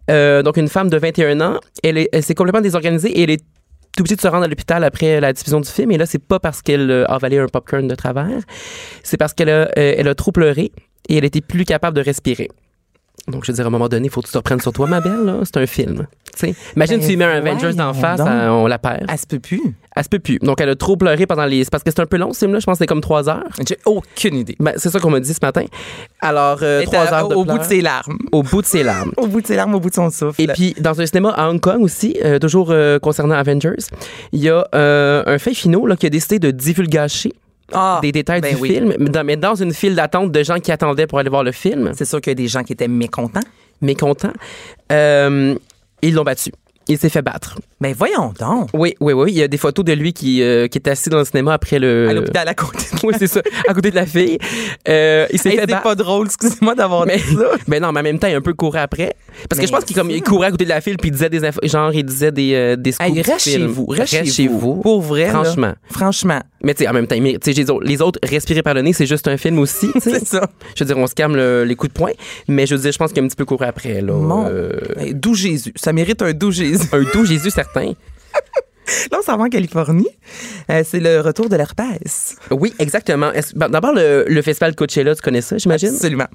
[0.09, 3.29] Euh, donc, une femme de 21 ans, elle, est- elle s'est complètement désorganisée et elle
[3.31, 3.43] est
[3.99, 5.91] obligée de se rendre à l'hôpital après la diffusion du film.
[5.91, 8.39] Et là, c'est pas parce qu'elle a avalé un popcorn de travers,
[9.03, 10.71] c'est parce qu'elle a, euh, elle a trop pleuré
[11.09, 12.49] et elle était plus capable de respirer.
[13.27, 14.71] Donc, je veux dire, à un moment donné, il faut que tu te reprennes sur
[14.71, 15.39] toi, ma belle.
[15.43, 16.07] C'est un film.
[16.37, 16.53] Sais.
[16.75, 19.05] Imagine Ben, tu lui mets un Avengers d'en voyons face, elle- on la perd.
[19.11, 19.61] Elle se peut plus.
[19.95, 20.37] Elle se peut plus.
[20.39, 21.65] Donc, elle a trop pleuré pendant les.
[21.65, 22.59] Parce que c'est un peu long, ce film-là.
[22.59, 23.43] Je pense que c'est comme trois heures.
[23.67, 24.55] J'ai aucune idée.
[24.59, 25.63] Ben, c'est ça qu'on m'a dit ce matin.
[26.21, 28.19] Alors, euh, trois heures de au bout de ses larmes.
[28.31, 29.11] Au bout de ses larmes.
[29.17, 30.39] Au bout de ses larmes, au bout de son souffle.
[30.41, 33.75] Et puis, dans un cinéma à Hong Kong aussi, euh, toujours euh, concernant Avengers,
[34.31, 37.33] il y a euh, un fait finaux là, qui a décidé de divulgacher
[37.73, 38.69] Ah, des détails ben du oui.
[38.75, 41.43] film, mais dans, mais dans une file d'attente de gens qui attendaient pour aller voir
[41.43, 41.91] le film.
[41.95, 43.39] C'est sûr qu'il y a des gens qui étaient mécontents.
[43.81, 44.31] mécontent.
[44.91, 45.55] Euh,
[46.01, 46.51] ils l'ont battu.
[46.89, 47.59] Il s'est fait battre.
[47.81, 48.69] Mais voyons donc.
[48.73, 49.31] Oui, oui, oui.
[49.33, 51.51] Il y a des photos de lui qui, euh, qui est assis dans le cinéma
[51.53, 52.07] après le.
[52.07, 52.85] À l'hôpital à côté.
[53.03, 53.41] oui, c'est ça.
[53.67, 54.37] À côté de la fille.
[54.87, 55.83] Euh, il s'est Hey, fait c'est battre.
[55.83, 57.49] pas drôle, excusez-moi d'avoir dit ça.
[57.67, 59.15] mais non, mais en même temps, il a un peu couru après.
[59.49, 61.09] Parce Mais que je pense qu'il comme, il courait à côté de la file puis
[61.09, 63.85] il disait des infos, genre, il disait des, euh, des scoops Hey, reste chez vous.
[63.87, 64.75] Reste, chez, vous.
[64.75, 65.25] Pour vrai.
[65.29, 65.43] là.
[65.89, 66.39] Franchement.
[66.63, 68.93] Mais tu sais, en même temps, sais, les autres, les autres, respirer par le nez,
[68.93, 69.89] c'est juste un film aussi.
[70.01, 70.49] C'est ça.
[70.75, 72.11] Je veux dire, on se calme le- les coups de poing.
[72.47, 74.13] Mais je veux dire, je pense qu'il a un petit peu couru après, là.
[74.49, 74.71] Euh,
[75.13, 75.71] D'où Jésus.
[75.75, 76.87] Ça mérite un doux Jésus.
[76.91, 77.93] un doux Jésus certain.
[79.11, 80.07] Là, on s'en va en Californie.
[80.69, 82.35] Euh, c'est le retour de l'herpès.
[82.51, 83.31] Oui, exactement.
[83.55, 85.89] Ben, D'abord, le, le festival Coachella, tu connais ça, j'imagine?
[85.89, 86.27] Absolument.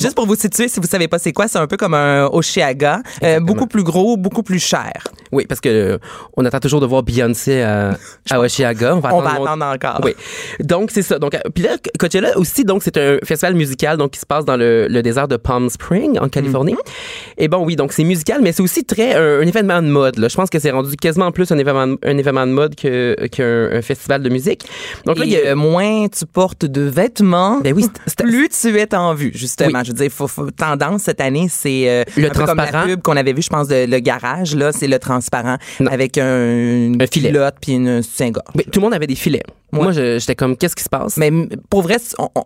[0.00, 2.26] Juste pour vous situer, si vous savez pas c'est quoi, c'est un peu comme un
[2.26, 4.92] Oshiaga, euh, beaucoup plus gros, beaucoup plus cher.
[5.32, 5.98] Oui, parce que euh,
[6.36, 7.96] on attend toujours de voir Beyoncé à,
[8.30, 8.96] à Oshiaga.
[8.96, 10.00] On va On attendre, va mon- attendre encore.
[10.04, 10.14] Oui.
[10.60, 11.18] Donc, c'est ça.
[11.18, 14.56] Donc, puis là, Coachella aussi, donc, c'est un festival musical donc, qui se passe dans
[14.56, 16.74] le, le désert de Palm Springs, en Californie.
[16.74, 17.32] Mm-hmm.
[17.38, 20.18] Et bon, oui, donc, c'est musical, mais c'est aussi très un, un événement de mode.
[20.18, 20.28] Là.
[20.28, 23.76] Je pense que c'est rendu quasiment plus un événement, un événement de mode que- qu'un
[23.76, 24.62] un festival de musique.
[25.04, 25.40] Donc, là, il y a.
[25.50, 27.86] euh, moins tu portes de vêtements, Ben oui,
[28.18, 29.78] plus tu es en vue, justement.
[29.80, 29.84] Oui.
[29.84, 32.64] Je veux dire, faut, faut- tendance cette année, c'est euh, Le un peu comme la
[32.66, 32.86] transparent.
[32.86, 34.54] pub qu'on avait vu, je pense, de le garage.
[34.56, 35.90] Là, c'est le transparent Non.
[35.90, 36.24] avec un,
[36.56, 37.32] une Un filet.
[37.60, 38.46] puis une soutien-gorge.
[38.64, 39.42] tout le monde avait des filets.
[39.72, 39.80] Ouais.
[39.82, 41.16] Moi, j'étais comme, qu'est-ce qui se passe?
[41.16, 41.30] Mais
[41.70, 42.44] pour vrai, on, on-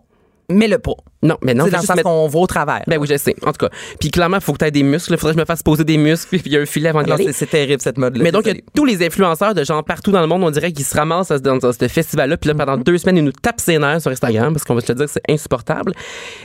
[0.49, 0.93] mets-le pas.
[1.23, 2.81] non, mais non, c'est dans le sens mettre- qu'on va au travers.
[2.87, 3.35] Ben oui, je sais.
[3.45, 3.69] En tout cas.
[3.99, 5.13] Puis clairement, il faut que tu aies des muscles.
[5.13, 6.27] Il faudrait que je me fasse poser des muscles.
[6.37, 8.23] Puis il y a un filet avant de c'est- terrible cette mode-là.
[8.23, 10.71] Mais donc, y a tous les influenceurs de gens partout dans le monde, on dirait
[10.71, 12.37] qu'ils se ramassent dans, dans ce festival-là.
[12.37, 12.83] Puis là, pendant Mhm.
[12.83, 15.05] deux semaines, ils nous tapent ses nerfs sur Instagram parce qu'on va se le dire
[15.05, 15.93] que c'est insupportable.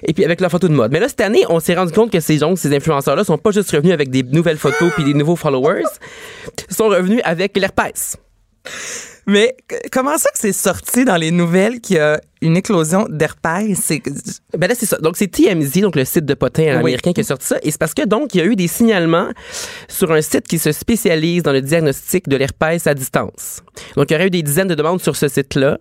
[0.02, 0.92] Et puis avec leurs photos de mode.
[0.92, 3.50] Mais là, cette année, on s'est rendu compte que ces gens, ces influenceurs-là, sont pas
[3.50, 5.82] juste revenus avec des nouvelles photos puis des nouveaux followers.
[6.70, 8.16] Ils sont revenus avec l'herpès.
[9.26, 9.56] Mais
[9.90, 13.78] comment ça que c'est sorti dans les nouvelles qu'il y a une éclosion d'herpès?
[13.82, 14.02] C'est
[14.56, 14.98] Ben là, c'est ça.
[14.98, 17.56] Donc, c'est TMZ, donc le site de potin américain qui a sorti ça.
[17.62, 19.28] Et c'est parce que, donc, il y a eu des signalements
[19.88, 23.62] sur un site qui se spécialise dans le diagnostic de l'herpès à distance.
[23.96, 25.78] Donc, il y aurait eu des dizaines de demandes sur ce site-là.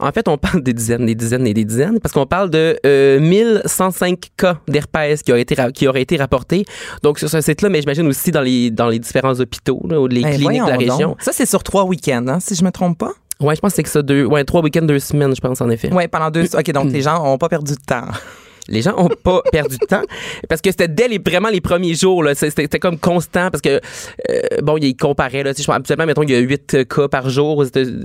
[0.00, 2.78] En fait, on parle des dizaines, des dizaines et des dizaines, parce qu'on parle de
[2.86, 6.64] euh, 1105 cas d'herpès qui auraient été, ra- qui auraient été rapportés.
[7.02, 10.06] Donc, sur ce site-là, mais j'imagine aussi dans les, dans les différents hôpitaux, là, ou
[10.06, 10.90] les Ben, cliniques de la donc.
[10.90, 11.16] région.
[11.20, 13.12] Ça, c'est sur trois week-ends, hein, si je me trompe pas?
[13.40, 15.60] Ouais, je pense que c'est que ça, deux, ouais, trois week-ends, deux semaines, je pense,
[15.60, 15.90] en effet.
[15.92, 16.44] Oui, pendant deux.
[16.44, 18.06] OK, donc les gens ont pas perdu de temps.
[18.68, 20.02] Les gens ont pas perdu de temps
[20.48, 23.80] parce que c'était dès les vraiment les premiers jours là, c'était comme constant parce que
[24.30, 27.28] euh, bon, ils comparaient là, je pense habituellement mettons il y a 8 cas par
[27.28, 27.64] jour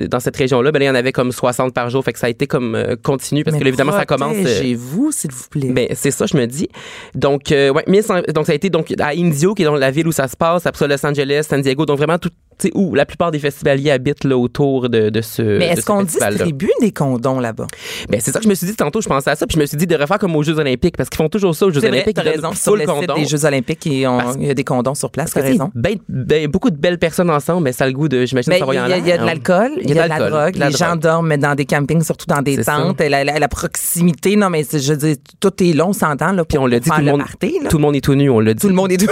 [0.10, 2.20] dans cette région-là, ben là, il y en avait comme 60 par jour, fait que
[2.20, 5.32] ça a été comme euh, continu parce que là, évidemment ça commence euh, vous s'il
[5.32, 5.72] vous plaît.
[5.72, 6.68] ben, c'est ça, je me dis.
[7.16, 9.92] Donc, euh, ouais, 1100 donc ça a été donc à Indio, qui est donc la
[9.92, 12.32] ville où ça se passe, après ça, Los Angeles, San Diego, donc vraiment tout,
[12.74, 15.42] où la plupart des festivaliers habitent là autour de, de ce.
[15.42, 17.68] Mais est-ce ce qu'on distribue des condoms là-bas?
[18.10, 19.62] Ben, c'est ça que je me suis dit tantôt, je pensais à ça, puis je
[19.62, 21.72] me suis dit de refaire comme aux Jeux Olympiques, parce qu'ils font toujours ça aux
[21.72, 22.18] Jeux vrai, Olympiques.
[22.18, 22.54] ils donnent raison.
[22.54, 25.72] Sur le site des Jeux Olympiques, il y a- des condoms sur place, t'as raison.
[25.76, 28.60] ben- ben, beaucoup de belles personnes ensemble, mais ça a le goût de, j'imagine, Ben,
[28.60, 30.56] ça il y, a- il y a de l'alcool, il y a de la drogue,
[30.56, 34.94] les gens dorment dans des campings, surtout dans des tentes, la, proximité, non mais je
[34.94, 37.24] veux dire, tout est long, on s'entend, là, Puis on l'a dit, tout le, monde,
[37.70, 38.62] tout le est tout nu, on l'a dit.
[38.62, 38.98] Tout le monde est...
[38.98, 39.12] Tu sais,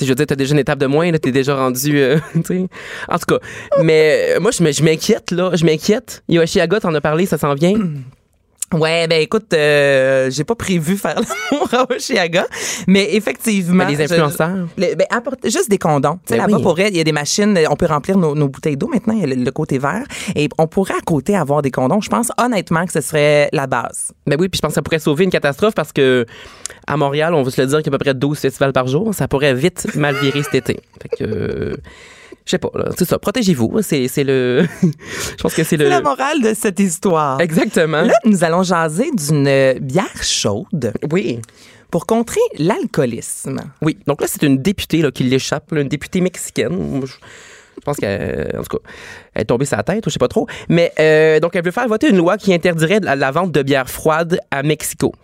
[0.00, 2.18] Je veux dire, t'as déjà une étape de moins, t'es déjà rendu, euh.
[3.08, 3.38] En tout cas,
[3.82, 6.22] mais euh, moi, je m'inquiète, là, je m'inquiète.
[6.28, 7.74] Yoshiaga, t'en as parlé, ça s'en vient.
[8.72, 11.16] Ouais, ben écoute, euh, j'ai pas prévu faire
[11.52, 12.46] l'amour à Oshiaga,
[12.86, 13.84] mais effectivement...
[13.84, 14.68] Ben, les je- influenceurs.
[14.78, 16.18] Le- ben, apporte juste des condoms.
[16.26, 16.62] Tu sais, Ben là-bas, oui.
[16.62, 19.14] pour elle, il y a des machines, on peut remplir nos, nos bouteilles d'eau maintenant,
[19.14, 20.04] il y a le, le côté vert.
[20.36, 22.00] Et on pourrait à côté avoir des condoms.
[22.00, 24.12] Je pense honnêtement que ce serait la base.
[24.26, 26.24] Ben oui, puis je pense que ça pourrait sauver une catastrophe parce que
[26.86, 28.72] à Montréal, on veut se le dire qu'il y a à peu près 12 festivals
[28.72, 29.12] par jour.
[29.14, 30.80] Ça pourrait vite mal virer cet été.
[31.02, 31.76] Fait que, euh,
[32.50, 32.70] je sais pas.
[32.98, 33.18] C'est ça.
[33.18, 33.80] Protégez-vous.
[33.82, 34.66] C'est, le.
[34.82, 35.88] je pense que c'est le.
[35.88, 37.40] La morale de cette histoire.
[37.40, 38.02] Exactement.
[38.02, 41.38] Là, nous allons jaser d'une euh, bière chaude Oui.
[41.92, 43.60] pour contrer l'alcoolisme.
[43.82, 43.98] Oui.
[44.08, 47.02] Donc là, c'est une députée là, qui l'échappe, une députée mexicaine.
[47.06, 47.12] Je
[47.76, 48.82] je pense qu'elle, en tout cas,
[49.32, 50.46] elle est tombée sa tête, ou je sais pas trop.
[50.68, 53.62] Mais euh, donc, elle veut faire voter une loi qui interdirait la, la vente de
[53.62, 55.14] bière froide à Mexico.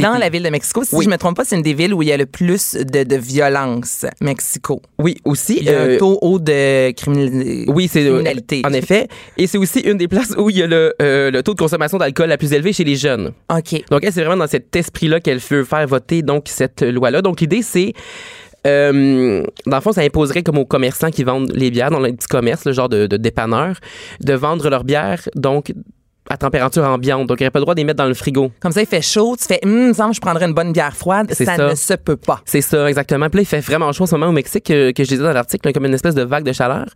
[0.00, 1.04] Dans la ville de Mexico, si Oui.
[1.04, 3.04] je me trompe pas, c'est une des villes où il y a le plus de,
[3.04, 4.82] de violence, Mexico.
[4.98, 5.58] Oui, aussi.
[5.60, 8.62] Il y a euh, un taux haut de criminali- Oui, euh, criminalité.
[8.66, 9.06] En effet.
[9.36, 11.58] Et c'est aussi une des places où il y a le, euh, le taux de
[11.58, 13.30] consommation d'alcool la plus élevé chez les jeunes.
[13.56, 13.82] OK.
[13.90, 17.22] Donc, c'est vraiment dans cet esprit-là qu'elle veut faire voter donc cette loi-là.
[17.22, 17.92] Donc, l'idée, c'est.
[18.66, 22.12] Euh, dans le fond, ça imposerait comme aux commerçants qui vendent les bières dans les
[22.12, 23.76] petits commerces, le genre de, de dépanneurs,
[24.20, 25.72] de vendre leurs bières donc
[26.28, 27.26] à température ambiante.
[27.26, 28.50] Donc, il n'y pas le droit de les mettre dans le frigo.
[28.60, 31.32] Comme ça, il fait chaud, tu fais, hum, semble je prendrais une bonne bière froide.
[31.32, 31.68] Ça, ça.
[31.68, 32.40] ne se peut pas.
[32.44, 33.28] C'est ça, exactement.
[33.28, 35.22] Puis là, il fait vraiment chaud en ce moment au Mexique, que, que je disais
[35.22, 36.86] dans l'article, comme une espèce de vague de chaleur.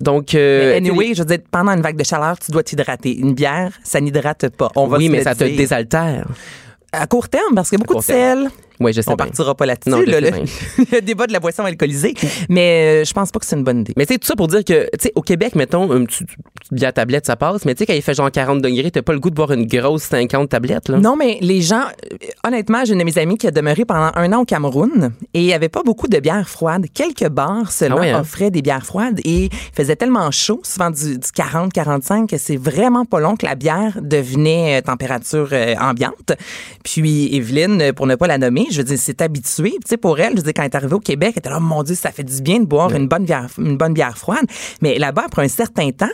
[0.00, 3.16] Donc, euh, Mais anyway, je veux dire, pendant une vague de chaleur, tu dois t'hydrater.
[3.16, 4.70] Une bière, ça n'hydrate pas.
[4.76, 6.26] On va oui, mais ça te désaltère.
[6.92, 8.44] À court terme, parce qu'il y a beaucoup de terme.
[8.44, 8.50] sel.
[8.80, 9.26] Ouais, je sais On bien.
[9.26, 10.20] partira pas là-dessus, Non, là,
[10.92, 12.14] le, débat de la boisson alcoolisée.
[12.48, 13.92] Mais euh, je pense pas que c'est une bonne idée.
[13.96, 16.28] Mais c'est tout ça pour dire que, tu sais, au Québec, mettons, une petite
[16.60, 17.64] petite bière tablette, ça passe.
[17.64, 19.52] Mais tu sais, quand il fait genre 40 degrés, t'as pas le goût de boire
[19.52, 20.98] une grosse 50 tablette, là.
[20.98, 22.16] Non, mais les gens, euh,
[22.46, 25.40] honnêtement, j'ai une de mes amies qui a demeuré pendant un an au Cameroun et
[25.40, 26.86] il n'y avait pas beaucoup de bières froides.
[26.94, 28.20] Quelques bars seulement Ah ouais, hein?
[28.20, 32.56] offraient des bières froides et il faisait tellement chaud, souvent du, du 40-45, que c'est
[32.56, 36.32] vraiment pas long que la bière devenait euh, température euh, ambiante.
[36.84, 39.70] Puis Evelyne, pour ne pas la nommer, je veux dire, c'est habitué.
[39.72, 41.50] Tu sais, pour elle, je veux dire, quand elle est arrivée au Québec, elle était
[41.50, 43.94] là, Oh mon Dieu, ça fait du bien de boire une bonne bière, une bonne
[43.94, 44.44] bière froide.
[44.82, 46.10] Mais là-bas, après un certain temps,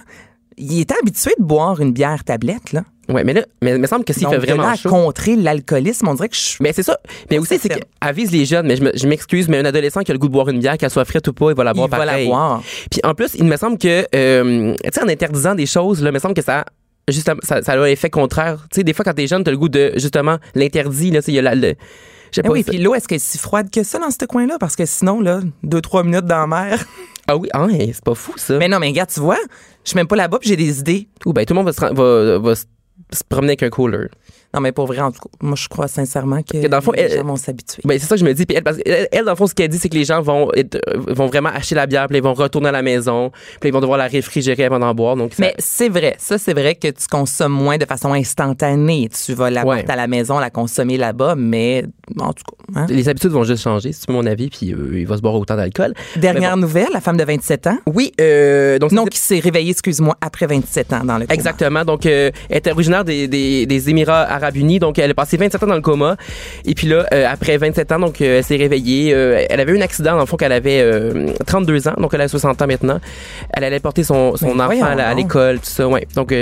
[0.59, 2.83] il était habitué de boire une bière tablette, là.
[3.09, 4.89] Ouais, mais là, mais il me semble que s'il fait de vraiment là à chaud.
[4.89, 6.99] contrer l'alcoolisme, on dirait que je Mais c'est ça.
[7.31, 7.85] Mais aussi, c'est certaine.
[8.03, 8.67] qu'elle vise les jeunes.
[8.67, 10.59] Mais je me- je m'excuse, mais un adolescent qui a le goût de boire une
[10.59, 12.63] bière, qu'elle soit frette ou pas, il va la boire il va la boire.
[12.91, 16.11] Puis en plus, il me semble que, euh, tu sais, en interdisant des choses, là,
[16.11, 16.65] il me semble que ça.
[17.09, 18.67] Justement, ça, ça a l'effet contraire.
[18.73, 21.35] Tu sais, des fois, quand t'es jeune, t'as le goût de, justement, l'interdit, là, il
[21.35, 21.75] y a la, le,
[22.37, 22.53] je sais Eh pas.
[22.53, 24.57] oui, puis l'eau, est-ce qu'elle est si froide que ça dans ce coin-là?
[24.61, 26.85] Parce que sinon, là, deux, trois minutes dans la mer.
[27.29, 28.59] ah oui, ah, ouais, c'est pas fou, ça.
[28.59, 29.39] Mais non, mais regarde, tu vois,
[29.85, 31.09] je suis même pas là-bas puis j'ai des idées.
[31.25, 32.65] Ou ben, tout le monde va se, va, se
[33.29, 34.09] promener avec un cooler.
[34.55, 36.83] Non, mais pour vrai, en tout cas, moi, je crois sincèrement que, Que dans le
[36.83, 37.83] fond, les elle- gens vont s'habituer.
[37.85, 38.47] Ben, c'est ça que je me dis.
[38.47, 40.51] Puis elle, parce elle, dans le fond, ce qu'elle dit, c'est que les gens vont,
[40.55, 43.31] être- vont vraiment acheter la bière, puis ils vont retourner à la maison,
[43.61, 45.17] puis ils vont devoir la réfrigérer avant d'en boire.
[45.17, 49.09] Donc, ça- Mais c'est vrai, ça c'est vrai que tu consommes moins de façon instantanée.
[49.25, 49.85] Tu vas la Ouais.
[49.91, 51.85] à la maison, la consommer là-bas, mais
[52.19, 52.81] en tout cas.
[52.81, 52.87] hein.
[52.89, 55.57] les habitudes vont juste changer, c'est mon avis, puis euh, il va se boire autant
[55.57, 55.93] d'alcool.
[56.17, 57.79] Dernière nouvelle, la femme de 27 ans.
[57.87, 61.35] Oui, euh, donc Non, qui s'est réveillée, excuse-moi, après 27 ans dans le coma.
[61.35, 61.85] Exactement.
[61.85, 64.79] Donc, euh, elle était originaire des, des, des Émirats arabes unis.
[64.79, 66.17] Donc, elle a passé 27 ans dans le coma.
[66.65, 69.13] Et puis là, euh, après 27 ans, donc, euh, elle s'est réveillée.
[69.15, 71.95] Euh, elle avait eu un accident, dans le fond, qu'elle avait euh, 32 ans.
[71.99, 73.01] Donc, elle a 60 ans maintenant.
[73.53, 75.89] Elle allait porter son, enfant à l'école, tout ça.
[75.89, 76.07] Ouais.
[76.15, 76.33] Donc,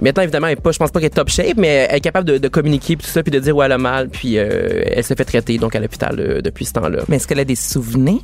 [0.00, 2.00] maintenant, évidemment, elle est pas, je pense pas qu'elle est top shape, mais elle est
[2.00, 4.08] capable de, de communiquer, tout ça, puis de dire où elle a mal.
[4.08, 7.00] Puis, elle s'est fait traiter, donc, à l'hôpital depuis ce temps-là.
[7.08, 8.20] Mais est-ce qu'elle a des souvenirs?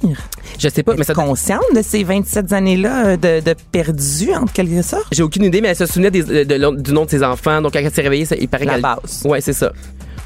[0.58, 4.82] Je sais pas, mais ça, consciente de ces 27 années-là de, de perdu, en quelque
[4.82, 5.06] sorte?
[5.12, 7.60] J'ai aucune idée, mais elle se souvenait des- de- de- du nom de ses enfants.
[7.62, 8.82] Donc, quand elle s'est réveillée, ça- il paraît qu'elle...
[8.96, 9.22] base.
[9.24, 9.72] Ouais, c'est ça.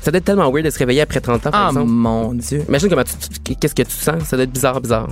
[0.03, 1.87] Ça doit être tellement weird de se réveiller après 30 ans, par Ah, exemple.
[1.91, 2.63] mon Dieu.
[2.69, 4.23] Imagine comment tu, tu- qu'est-ce que tu sens.
[4.25, 5.09] Ça doit être bizarre, bizarre.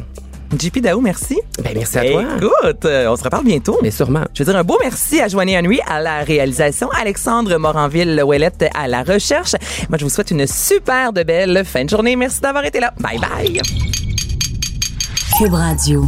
[0.59, 1.39] JP Daou, merci.
[1.65, 2.25] Ben, merci à toi.
[2.37, 3.79] Écoute, euh, on se reparle bientôt.
[3.83, 4.25] Mais sûrement.
[4.35, 8.87] Je veux dire un beau merci à Joanie Henry à la réalisation, Alexandre Moranville-Ouellette à
[8.87, 9.55] la recherche.
[9.89, 12.15] Moi, je vous souhaite une super de belle fin de journée.
[12.17, 12.93] Merci d'avoir été là.
[13.01, 13.61] Bye bye.
[15.39, 16.05] Cube Radio.